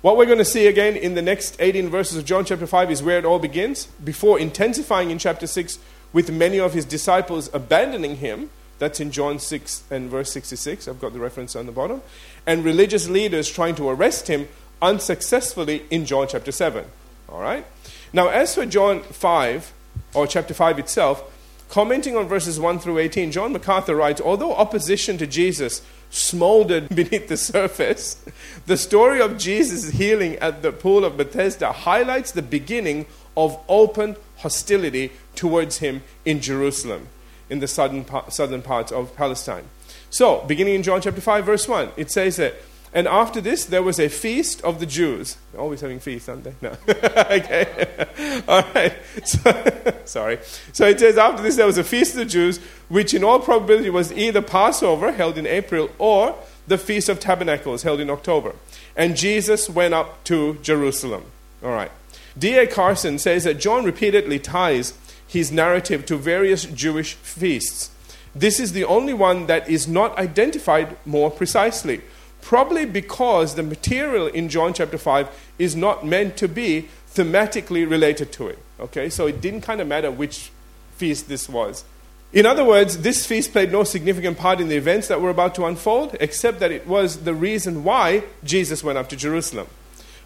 what 0.00 0.16
we're 0.16 0.24
going 0.24 0.38
to 0.38 0.46
see 0.46 0.66
again 0.66 0.96
in 0.96 1.14
the 1.14 1.20
next 1.20 1.56
18 1.60 1.90
verses 1.90 2.16
of 2.16 2.24
John 2.24 2.46
chapter 2.46 2.66
5 2.66 2.90
is 2.90 3.02
where 3.02 3.18
it 3.18 3.26
all 3.26 3.38
begins, 3.38 3.84
before 4.02 4.38
intensifying 4.38 5.10
in 5.10 5.18
chapter 5.18 5.46
6 5.46 5.78
with 6.14 6.30
many 6.30 6.58
of 6.58 6.72
his 6.72 6.86
disciples 6.86 7.50
abandoning 7.52 8.16
him. 8.16 8.48
That's 8.78 8.98
in 8.98 9.10
John 9.10 9.38
6 9.38 9.82
and 9.90 10.08
verse 10.08 10.32
66. 10.32 10.88
I've 10.88 11.00
got 11.00 11.12
the 11.12 11.20
reference 11.20 11.54
on 11.54 11.66
the 11.66 11.72
bottom. 11.72 12.00
And 12.46 12.64
religious 12.64 13.10
leaders 13.10 13.50
trying 13.50 13.74
to 13.74 13.90
arrest 13.90 14.28
him 14.28 14.48
unsuccessfully 14.82 15.84
in 15.90 16.06
John 16.06 16.26
chapter 16.28 16.52
7. 16.52 16.84
All 17.28 17.40
right? 17.40 17.64
Now, 18.12 18.28
as 18.28 18.54
for 18.54 18.66
John 18.66 19.02
5, 19.02 19.72
or 20.14 20.26
chapter 20.26 20.54
5 20.54 20.78
itself, 20.78 21.22
commenting 21.68 22.16
on 22.16 22.26
verses 22.26 22.58
1 22.58 22.80
through 22.80 22.98
18, 22.98 23.30
John 23.32 23.52
MacArthur 23.52 23.94
writes 23.94 24.20
Although 24.20 24.54
opposition 24.54 25.18
to 25.18 25.26
Jesus 25.26 25.82
smoldered 26.10 26.88
beneath 26.94 27.28
the 27.28 27.36
surface, 27.36 28.24
the 28.66 28.76
story 28.76 29.20
of 29.20 29.38
Jesus' 29.38 29.90
healing 29.90 30.36
at 30.36 30.62
the 30.62 30.72
pool 30.72 31.04
of 31.04 31.16
Bethesda 31.16 31.72
highlights 31.72 32.32
the 32.32 32.42
beginning 32.42 33.06
of 33.36 33.58
open 33.68 34.16
hostility 34.38 35.12
towards 35.36 35.78
him 35.78 36.02
in 36.24 36.40
Jerusalem, 36.40 37.08
in 37.48 37.60
the 37.60 37.68
southern, 37.68 38.04
southern 38.28 38.62
parts 38.62 38.90
of 38.90 39.14
Palestine. 39.16 39.64
So, 40.10 40.44
beginning 40.48 40.74
in 40.74 40.82
John 40.82 41.00
chapter 41.00 41.20
5, 41.20 41.46
verse 41.46 41.68
1, 41.68 41.90
it 41.96 42.10
says 42.10 42.36
that 42.36 42.56
and 42.92 43.06
after 43.06 43.40
this, 43.40 43.66
there 43.66 43.84
was 43.84 44.00
a 44.00 44.08
feast 44.08 44.62
of 44.62 44.80
the 44.80 44.86
Jews. 44.86 45.36
They're 45.52 45.60
always 45.60 45.80
having 45.80 46.00
feasts, 46.00 46.28
aren't 46.28 46.42
they? 46.42 46.54
No. 46.60 46.70
okay. 46.88 48.42
all 48.48 48.64
right. 48.74 48.94
So, 49.24 49.94
sorry. 50.04 50.40
So 50.72 50.88
it 50.88 50.98
says, 50.98 51.16
after 51.16 51.42
this, 51.42 51.54
there 51.54 51.66
was 51.66 51.78
a 51.78 51.84
feast 51.84 52.12
of 52.12 52.18
the 52.18 52.24
Jews, 52.24 52.58
which 52.88 53.14
in 53.14 53.22
all 53.22 53.38
probability 53.38 53.90
was 53.90 54.12
either 54.12 54.42
Passover, 54.42 55.12
held 55.12 55.38
in 55.38 55.46
April, 55.46 55.90
or 55.98 56.34
the 56.66 56.78
Feast 56.78 57.08
of 57.08 57.20
Tabernacles, 57.20 57.84
held 57.84 58.00
in 58.00 58.10
October. 58.10 58.56
And 58.96 59.16
Jesus 59.16 59.70
went 59.70 59.94
up 59.94 60.24
to 60.24 60.54
Jerusalem. 60.62 61.26
All 61.62 61.70
right. 61.70 61.92
D.A. 62.36 62.66
Carson 62.66 63.18
says 63.18 63.44
that 63.44 63.60
John 63.60 63.84
repeatedly 63.84 64.40
ties 64.40 64.94
his 65.28 65.52
narrative 65.52 66.06
to 66.06 66.16
various 66.16 66.64
Jewish 66.64 67.14
feasts. 67.14 67.90
This 68.34 68.58
is 68.58 68.72
the 68.72 68.84
only 68.84 69.12
one 69.12 69.46
that 69.46 69.68
is 69.68 69.86
not 69.86 70.16
identified 70.18 70.96
more 71.04 71.30
precisely 71.30 72.00
Probably 72.40 72.84
because 72.86 73.54
the 73.54 73.62
material 73.62 74.26
in 74.26 74.48
John 74.48 74.72
chapter 74.72 74.98
5 74.98 75.28
is 75.58 75.76
not 75.76 76.04
meant 76.06 76.36
to 76.38 76.48
be 76.48 76.88
thematically 77.14 77.88
related 77.88 78.32
to 78.32 78.48
it. 78.48 78.58
Okay, 78.78 79.10
so 79.10 79.26
it 79.26 79.40
didn't 79.40 79.60
kind 79.60 79.80
of 79.80 79.86
matter 79.86 80.10
which 80.10 80.50
feast 80.92 81.28
this 81.28 81.48
was. 81.48 81.84
In 82.32 82.46
other 82.46 82.64
words, 82.64 82.98
this 82.98 83.26
feast 83.26 83.52
played 83.52 83.72
no 83.72 83.82
significant 83.82 84.38
part 84.38 84.60
in 84.60 84.68
the 84.68 84.76
events 84.76 85.08
that 85.08 85.20
were 85.20 85.30
about 85.30 85.54
to 85.56 85.66
unfold, 85.66 86.16
except 86.20 86.60
that 86.60 86.70
it 86.70 86.86
was 86.86 87.24
the 87.24 87.34
reason 87.34 87.82
why 87.82 88.22
Jesus 88.44 88.84
went 88.84 88.98
up 88.98 89.08
to 89.08 89.16
Jerusalem. 89.16 89.66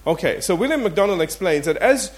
Okay, 0.07 0.41
so 0.43 0.55
William 0.55 0.83
MacDonald 0.83 1.23
explains 1.23 1.65
that 1.65 1.79
as 1.79 2.13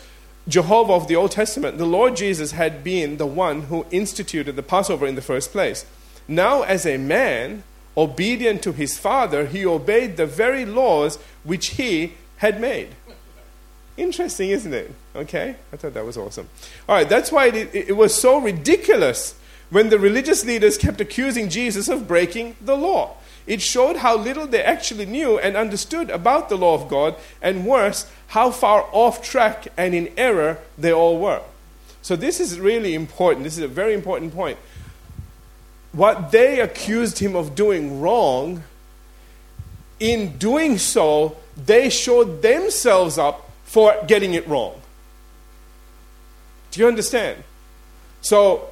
Jehovah 0.48 0.94
of 0.94 1.06
the 1.06 1.14
Old 1.14 1.30
Testament, 1.30 1.78
the 1.78 1.86
Lord 1.86 2.16
Jesus 2.16 2.50
had 2.50 2.82
been 2.82 3.16
the 3.16 3.26
one 3.26 3.62
who 3.62 3.86
instituted 3.92 4.56
the 4.56 4.62
Passover 4.62 5.06
in 5.06 5.14
the 5.14 5.22
first 5.22 5.52
place. 5.52 5.86
Now, 6.26 6.62
as 6.62 6.84
a 6.84 6.96
man, 6.96 7.62
obedient 7.96 8.62
to 8.62 8.72
his 8.72 8.98
father, 8.98 9.46
he 9.46 9.64
obeyed 9.64 10.16
the 10.16 10.26
very 10.26 10.64
laws 10.64 11.18
which 11.44 11.68
he 11.68 12.14
had 12.38 12.60
made. 12.60 12.88
Interesting, 13.96 14.50
isn't 14.50 14.74
it? 14.74 14.94
Okay? 15.14 15.56
I 15.72 15.76
thought 15.76 15.94
that 15.94 16.04
was 16.04 16.18
awesome. 16.18 16.48
All 16.88 16.94
right, 16.94 17.08
that's 17.08 17.32
why 17.32 17.46
it, 17.46 17.74
it, 17.74 17.96
was 17.96 18.14
so 18.14 18.38
ridiculous 18.38 19.34
when 19.70 19.88
the 19.88 19.98
religious 19.98 20.44
leaders 20.44 20.76
kept 20.76 21.00
accusing 21.00 21.48
Jesus 21.48 21.88
of 21.88 22.06
breaking 22.06 22.56
the 22.60 22.76
law. 22.76 23.16
It 23.46 23.62
showed 23.62 23.96
how 23.96 24.18
little 24.18 24.46
they 24.46 24.62
actually 24.62 25.06
knew 25.06 25.38
and 25.38 25.56
understood 25.56 26.10
about 26.10 26.48
the 26.48 26.58
law 26.58 26.74
of 26.74 26.88
God, 26.88 27.14
and 27.40 27.64
worse, 27.64 28.10
how 28.28 28.50
far 28.50 28.86
off 28.92 29.22
track 29.22 29.68
and 29.76 29.94
in 29.94 30.12
error 30.16 30.58
they 30.76 30.92
all 30.92 31.18
were. 31.18 31.42
So, 32.02 32.16
this 32.16 32.38
is 32.38 32.60
really 32.60 32.94
important. 32.94 33.44
This 33.44 33.56
is 33.56 33.64
a 33.64 33.68
very 33.68 33.94
important 33.94 34.34
point 34.34 34.58
what 35.96 36.30
they 36.30 36.60
accused 36.60 37.18
him 37.20 37.34
of 37.34 37.54
doing 37.54 38.02
wrong, 38.02 38.62
in 39.98 40.36
doing 40.36 40.76
so, 40.76 41.38
they 41.56 41.88
showed 41.88 42.42
themselves 42.42 43.16
up 43.16 43.50
for 43.64 43.94
getting 44.06 44.34
it 44.34 44.46
wrong. 44.46 44.78
Do 46.70 46.80
you 46.80 46.86
understand? 46.86 47.42
So, 48.20 48.68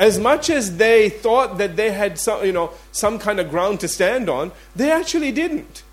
as 0.00 0.18
much 0.18 0.50
as 0.50 0.76
they 0.76 1.08
thought 1.08 1.58
that 1.58 1.76
they 1.76 1.92
had 1.92 2.18
some, 2.18 2.44
you 2.44 2.52
know, 2.52 2.72
some 2.90 3.20
kind 3.20 3.38
of 3.38 3.48
ground 3.48 3.78
to 3.80 3.88
stand 3.88 4.28
on, 4.28 4.50
they 4.74 4.90
actually 4.90 5.30
didn't. 5.30 5.84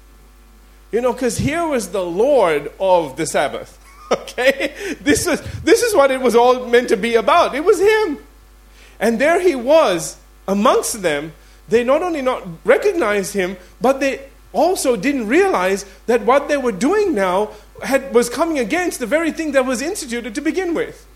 You 0.92 1.02
know, 1.02 1.14
because 1.14 1.38
here 1.38 1.68
was 1.68 1.90
the 1.90 2.04
Lord 2.04 2.72
of 2.80 3.16
the 3.16 3.26
Sabbath. 3.26 3.80
Okay? 4.12 4.96
This 5.02 5.26
is, 5.26 5.42
this 5.64 5.82
is 5.82 5.96
what 5.96 6.12
it 6.12 6.22
was 6.22 6.36
all 6.36 6.68
meant 6.68 6.90
to 6.90 6.98
be 6.98 7.16
about. 7.16 7.56
It 7.56 7.64
was 7.64 7.80
Him. 7.80 8.20
And 9.00 9.20
there 9.20 9.42
He 9.42 9.56
was 9.56 10.18
amongst 10.48 11.02
them, 11.02 11.34
they 11.70 11.84
not 11.84 12.02
only 12.02 12.22
not 12.22 12.44
recognized 12.66 13.34
him, 13.34 13.58
but 13.80 14.00
they 14.00 14.30
also 14.52 14.96
didn't 14.96 15.28
realize 15.28 15.86
that 16.06 16.22
what 16.24 16.48
they 16.48 16.58
were 16.58 16.72
doing 16.72 17.16
now 17.16 17.50
had, 17.82 18.14
was 18.14 18.30
coming 18.30 18.60
against 18.60 19.00
the 19.00 19.06
very 19.06 19.32
thing 19.32 19.52
that 19.54 19.66
was 19.66 19.82
instituted 19.82 20.36
to 20.36 20.42
begin 20.42 20.74
with. 20.74 21.08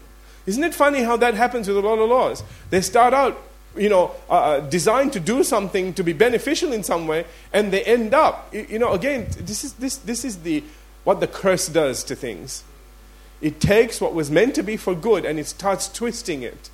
Isn't 0.45 0.63
it 0.63 0.73
funny 0.73 1.03
how 1.03 1.17
that 1.17 1.33
happens 1.33 1.67
with 1.67 1.77
a 1.77 1.81
lot 1.81 1.99
of 1.99 2.09
laws? 2.09 2.43
They 2.69 2.81
start 2.81 3.13
out, 3.13 3.37
you 3.75 3.89
know, 3.89 4.11
uh, 4.29 4.33
uh 4.33 4.59
designed 4.61 5.13
to 5.13 5.19
do 5.19 5.43
something 5.43 5.93
to 5.93 6.03
be 6.03 6.13
beneficial 6.13 6.73
in 6.73 6.83
some 6.83 7.05
way, 7.05 7.25
and 7.53 7.71
they 7.71 7.83
end 7.83 8.13
up, 8.13 8.53
you 8.53 8.79
know, 8.79 8.93
again, 8.93 9.27
this 9.39 9.63
is, 9.63 9.73
this, 9.73 9.97
this 9.97 10.25
is 10.25 10.37
the, 10.39 10.63
what 11.03 11.19
the 11.19 11.27
curse 11.27 11.67
does 11.67 12.03
to 12.05 12.15
things. 12.15 12.63
It 13.39 13.59
takes 13.59 14.01
what 14.01 14.15
was 14.15 14.31
meant 14.31 14.55
to 14.55 14.63
be 14.63 14.77
for 14.77 14.95
good 14.95 15.23
and 15.23 15.37
it 15.37 15.45
starts 15.45 15.87
twisting 15.87 16.41
it 16.41 16.71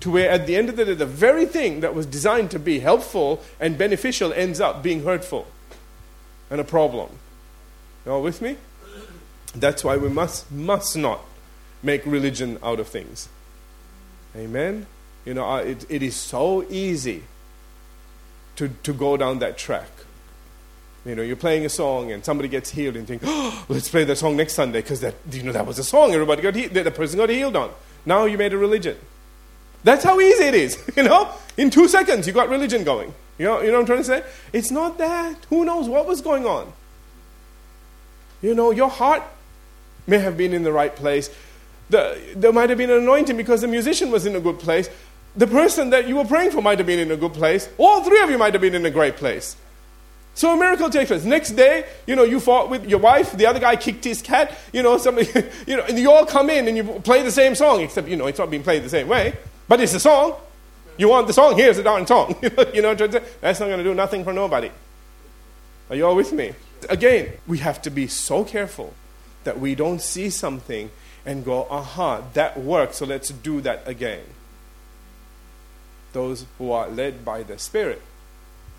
to 0.00 0.10
where 0.10 0.30
at 0.30 0.46
the 0.46 0.56
end 0.56 0.68
of 0.68 0.76
the 0.76 0.84
day, 0.84 0.94
the 0.94 1.06
very 1.06 1.46
thing 1.46 1.80
that 1.80 1.94
was 1.94 2.06
designed 2.06 2.50
to 2.50 2.58
be 2.58 2.80
helpful 2.80 3.42
and 3.58 3.78
beneficial 3.78 4.32
ends 4.32 4.60
up 4.60 4.82
being 4.82 5.04
hurtful 5.04 5.46
and 6.50 6.60
a 6.60 6.64
problem. 6.64 7.10
You 8.04 8.12
all 8.12 8.22
with 8.22 8.42
me? 8.42 8.56
That's 9.54 9.82
why 9.82 9.96
we 9.96 10.08
must, 10.08 10.50
must 10.52 10.96
not 10.96 11.20
make 11.82 12.04
religion 12.04 12.58
out 12.62 12.78
of 12.78 12.88
things. 12.88 13.28
Amen? 14.36 14.86
You 15.24 15.34
know, 15.34 15.48
uh, 15.48 15.58
it, 15.58 15.86
it 15.88 16.02
is 16.02 16.14
so 16.14 16.64
easy 16.68 17.24
to, 18.56 18.68
to 18.82 18.92
go 18.92 19.16
down 19.16 19.38
that 19.38 19.56
track. 19.56 19.88
You 21.04 21.14
know, 21.14 21.22
you're 21.22 21.36
playing 21.36 21.64
a 21.64 21.68
song 21.68 22.12
and 22.12 22.24
somebody 22.24 22.48
gets 22.48 22.70
healed 22.70 22.96
and 22.96 23.08
you 23.08 23.18
think, 23.18 23.22
oh, 23.24 23.64
let's 23.68 23.88
play 23.88 24.04
that 24.04 24.16
song 24.16 24.36
next 24.36 24.54
Sunday 24.54 24.82
because 24.82 25.00
that, 25.00 25.14
you 25.30 25.42
know, 25.42 25.52
that 25.52 25.66
was 25.66 25.78
a 25.78 25.84
song 25.84 26.12
everybody 26.12 26.42
got 26.42 26.54
healed, 26.54 26.74
the 26.74 26.90
person 26.90 27.18
got 27.18 27.30
healed 27.30 27.56
on. 27.56 27.70
Now 28.04 28.24
you 28.26 28.36
made 28.36 28.52
a 28.52 28.58
religion. 28.58 28.98
That's 29.84 30.04
how 30.04 30.20
easy 30.20 30.44
it 30.44 30.54
is. 30.54 30.82
You 30.96 31.02
know, 31.02 31.30
in 31.56 31.70
two 31.70 31.88
seconds 31.88 32.26
you 32.26 32.32
got 32.32 32.48
religion 32.48 32.84
going. 32.84 33.12
You 33.38 33.46
know, 33.46 33.60
you 33.60 33.66
know 33.68 33.74
what 33.74 33.80
I'm 33.80 33.86
trying 33.86 33.98
to 33.98 34.04
say? 34.04 34.24
It's 34.52 34.70
not 34.70 34.98
that. 34.98 35.36
Who 35.50 35.64
knows 35.64 35.88
what 35.88 36.06
was 36.06 36.20
going 36.22 36.46
on? 36.46 36.72
You 38.40 38.54
know, 38.54 38.70
your 38.70 38.88
heart 38.88 39.22
may 40.06 40.18
have 40.18 40.36
been 40.36 40.54
in 40.54 40.62
the 40.62 40.72
right 40.72 40.94
place. 40.94 41.30
The, 41.90 42.18
there 42.34 42.52
might 42.52 42.70
have 42.70 42.78
been 42.78 42.90
an 42.90 42.98
anointing 42.98 43.36
because 43.36 43.60
the 43.60 43.68
musician 43.68 44.10
was 44.10 44.26
in 44.26 44.34
a 44.36 44.40
good 44.40 44.58
place. 44.58 44.88
The 45.36 45.46
person 45.46 45.90
that 45.90 46.08
you 46.08 46.16
were 46.16 46.24
praying 46.24 46.52
for 46.52 46.62
might 46.62 46.78
have 46.78 46.86
been 46.86 46.98
in 46.98 47.10
a 47.10 47.16
good 47.16 47.34
place. 47.34 47.68
All 47.76 48.02
three 48.02 48.22
of 48.22 48.30
you 48.30 48.38
might 48.38 48.54
have 48.54 48.62
been 48.62 48.74
in 48.74 48.86
a 48.86 48.90
great 48.90 49.16
place. 49.16 49.56
So 50.34 50.52
a 50.52 50.56
miracle 50.56 50.90
takes 50.90 51.08
place. 51.08 51.24
Next 51.24 51.52
day, 51.52 51.86
you 52.06 52.14
know, 52.14 52.24
you 52.24 52.40
fought 52.40 52.68
with 52.68 52.86
your 52.86 52.98
wife, 52.98 53.32
the 53.32 53.46
other 53.46 53.58
guy 53.58 53.76
kicked 53.76 54.04
his 54.04 54.20
cat, 54.20 54.56
you 54.72 54.82
know, 54.82 54.98
somebody, 54.98 55.28
you 55.66 55.76
know, 55.76 55.84
and 55.84 55.98
you 55.98 56.10
all 56.10 56.26
come 56.26 56.50
in 56.50 56.68
and 56.68 56.76
you 56.76 56.84
play 57.00 57.22
the 57.22 57.30
same 57.30 57.54
song, 57.54 57.80
except, 57.80 58.08
you 58.08 58.16
know, 58.16 58.26
it's 58.26 58.38
not 58.38 58.50
being 58.50 58.62
played 58.62 58.82
the 58.82 58.88
same 58.88 59.08
way. 59.08 59.34
But 59.68 59.80
it's 59.80 59.94
a 59.94 60.00
song. 60.00 60.36
You 60.96 61.08
want 61.08 61.26
the 61.26 61.32
song? 61.32 61.56
Here's 61.56 61.76
the 61.76 61.82
darn 61.82 62.06
song. 62.06 62.36
you 62.74 62.82
know, 62.82 62.94
that's 62.94 63.60
not 63.60 63.66
going 63.66 63.78
to 63.78 63.84
do 63.84 63.94
nothing 63.94 64.24
for 64.24 64.32
nobody. 64.32 64.70
Are 65.90 65.96
you 65.96 66.06
all 66.06 66.16
with 66.16 66.32
me? 66.32 66.54
Again, 66.88 67.32
we 67.46 67.58
have 67.58 67.82
to 67.82 67.90
be 67.90 68.06
so 68.06 68.44
careful 68.44 68.94
that 69.44 69.60
we 69.60 69.74
don't 69.74 70.00
see 70.00 70.30
something 70.30 70.90
and 71.24 71.44
go, 71.44 71.66
aha, 71.70 72.22
that 72.34 72.58
works, 72.58 72.98
so 72.98 73.06
let's 73.06 73.30
do 73.30 73.60
that 73.60 73.86
again. 73.86 74.22
Those 76.12 76.46
who 76.58 76.70
are 76.72 76.88
led 76.88 77.24
by 77.24 77.42
the 77.42 77.58
Spirit, 77.58 78.00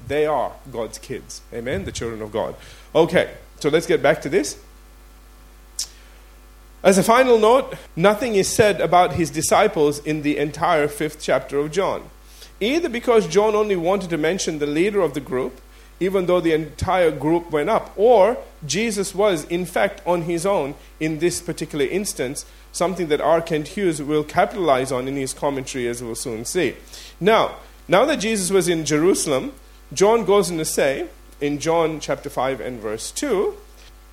they 0.07 0.25
are 0.25 0.53
God's 0.71 0.97
kids. 0.97 1.41
Amen? 1.53 1.85
The 1.85 1.91
children 1.91 2.21
of 2.21 2.31
God. 2.31 2.55
Okay, 2.95 3.35
so 3.59 3.69
let's 3.69 3.85
get 3.85 4.01
back 4.01 4.21
to 4.21 4.29
this. 4.29 4.57
As 6.87 6.97
a 6.97 7.03
final 7.03 7.37
note, 7.37 7.73
nothing 7.97 8.35
is 8.35 8.47
said 8.47 8.79
about 8.79 9.15
his 9.15 9.29
disciples 9.29 9.99
in 9.99 10.21
the 10.21 10.37
entire 10.37 10.87
fifth 10.87 11.21
chapter 11.21 11.59
of 11.59 11.69
John. 11.69 12.09
Either 12.61 12.87
because 12.87 13.27
John 13.27 13.55
only 13.55 13.75
wanted 13.75 14.09
to 14.11 14.17
mention 14.17 14.59
the 14.59 14.67
leader 14.67 15.01
of 15.01 15.13
the 15.13 15.19
group, 15.19 15.59
even 15.99 16.27
though 16.27 16.39
the 16.39 16.53
entire 16.53 17.11
group 17.11 17.51
went 17.51 17.69
up, 17.69 17.91
or 17.97 18.37
Jesus 18.65 19.13
was, 19.13 19.43
in 19.47 19.65
fact, 19.65 20.01
on 20.07 20.21
his 20.21 20.45
own 20.45 20.75
in 20.97 21.19
this 21.19 21.41
particular 21.41 21.83
instance, 21.83 22.45
something 22.71 23.09
that 23.09 23.19
R. 23.19 23.41
Kent 23.41 23.67
Hughes 23.67 24.01
will 24.01 24.23
capitalize 24.23 24.89
on 24.89 25.09
in 25.09 25.17
his 25.17 25.33
commentary, 25.33 25.89
as 25.89 26.01
we'll 26.01 26.15
soon 26.15 26.45
see. 26.45 26.77
Now, 27.19 27.57
now 27.89 28.05
that 28.05 28.21
Jesus 28.21 28.49
was 28.49 28.69
in 28.69 28.85
Jerusalem, 28.85 29.51
John 29.91 30.23
goes 30.23 30.49
on 30.49 30.57
to 30.57 30.63
say, 30.63 31.09
in 31.41 31.59
John 31.59 31.99
chapter 31.99 32.29
5 32.29 32.61
and 32.61 32.79
verse 32.79 33.11
2, 33.11 33.57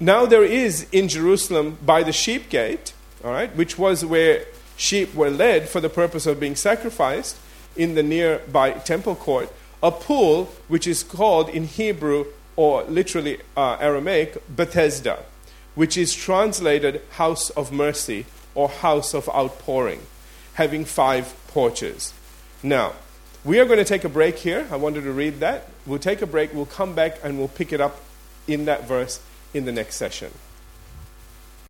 now 0.05 0.27
there 0.27 0.45
is 0.45 0.87
in 0.93 1.09
Jerusalem 1.09 1.79
by 1.85 2.03
the 2.03 2.13
sheep 2.13 2.49
gate, 2.49 2.93
all 3.25 3.31
right, 3.31 3.55
which 3.57 3.79
was 3.79 4.05
where 4.05 4.45
sheep 4.77 5.15
were 5.15 5.31
led 5.31 5.69
for 5.69 5.81
the 5.81 5.89
purpose 5.89 6.27
of 6.27 6.41
being 6.41 6.57
sacrificed 6.57 7.37
in 7.77 7.95
the 7.95 8.03
nearby 8.03 8.73
temple 8.73 9.15
court, 9.15 9.53
a 9.83 9.91
pool 9.91 10.47
which 10.69 10.87
is 10.87 11.03
called 11.03 11.49
in 11.49 11.65
Hebrew 11.65 12.27
or 12.57 12.85
literally 12.85 13.41
uh, 13.57 13.77
Aramaic 13.81 14.37
Bethesda, 14.49 15.25
which 15.75 15.97
is 15.97 16.15
translated 16.15 17.03
house 17.13 17.51
of 17.51 17.73
mercy 17.73 18.27
or 18.55 18.69
house 18.69 19.15
of 19.15 19.29
outpouring, 19.29 20.03
having 20.55 20.85
five 20.85 21.35
porches. 21.49 22.13
Now, 22.63 22.95
we 23.45 23.59
are 23.59 23.65
going 23.65 23.79
to 23.79 23.85
take 23.85 24.05
a 24.05 24.09
break 24.09 24.39
here. 24.39 24.67
I 24.71 24.77
wanted 24.77 25.03
to 25.03 25.13
read 25.13 25.41
that. 25.41 25.69
We'll 25.85 25.99
take 25.99 26.23
a 26.23 26.27
break, 26.27 26.55
we'll 26.55 26.67
come 26.67 26.95
back, 26.95 27.19
and 27.23 27.39
we'll 27.39 27.49
pick 27.49 27.73
it 27.73 27.81
up 27.81 28.01
in 28.47 28.65
that 28.67 28.87
verse 28.87 29.21
in 29.55 29.65
the 29.65 29.73
next 29.73 29.97
session. 29.97 30.33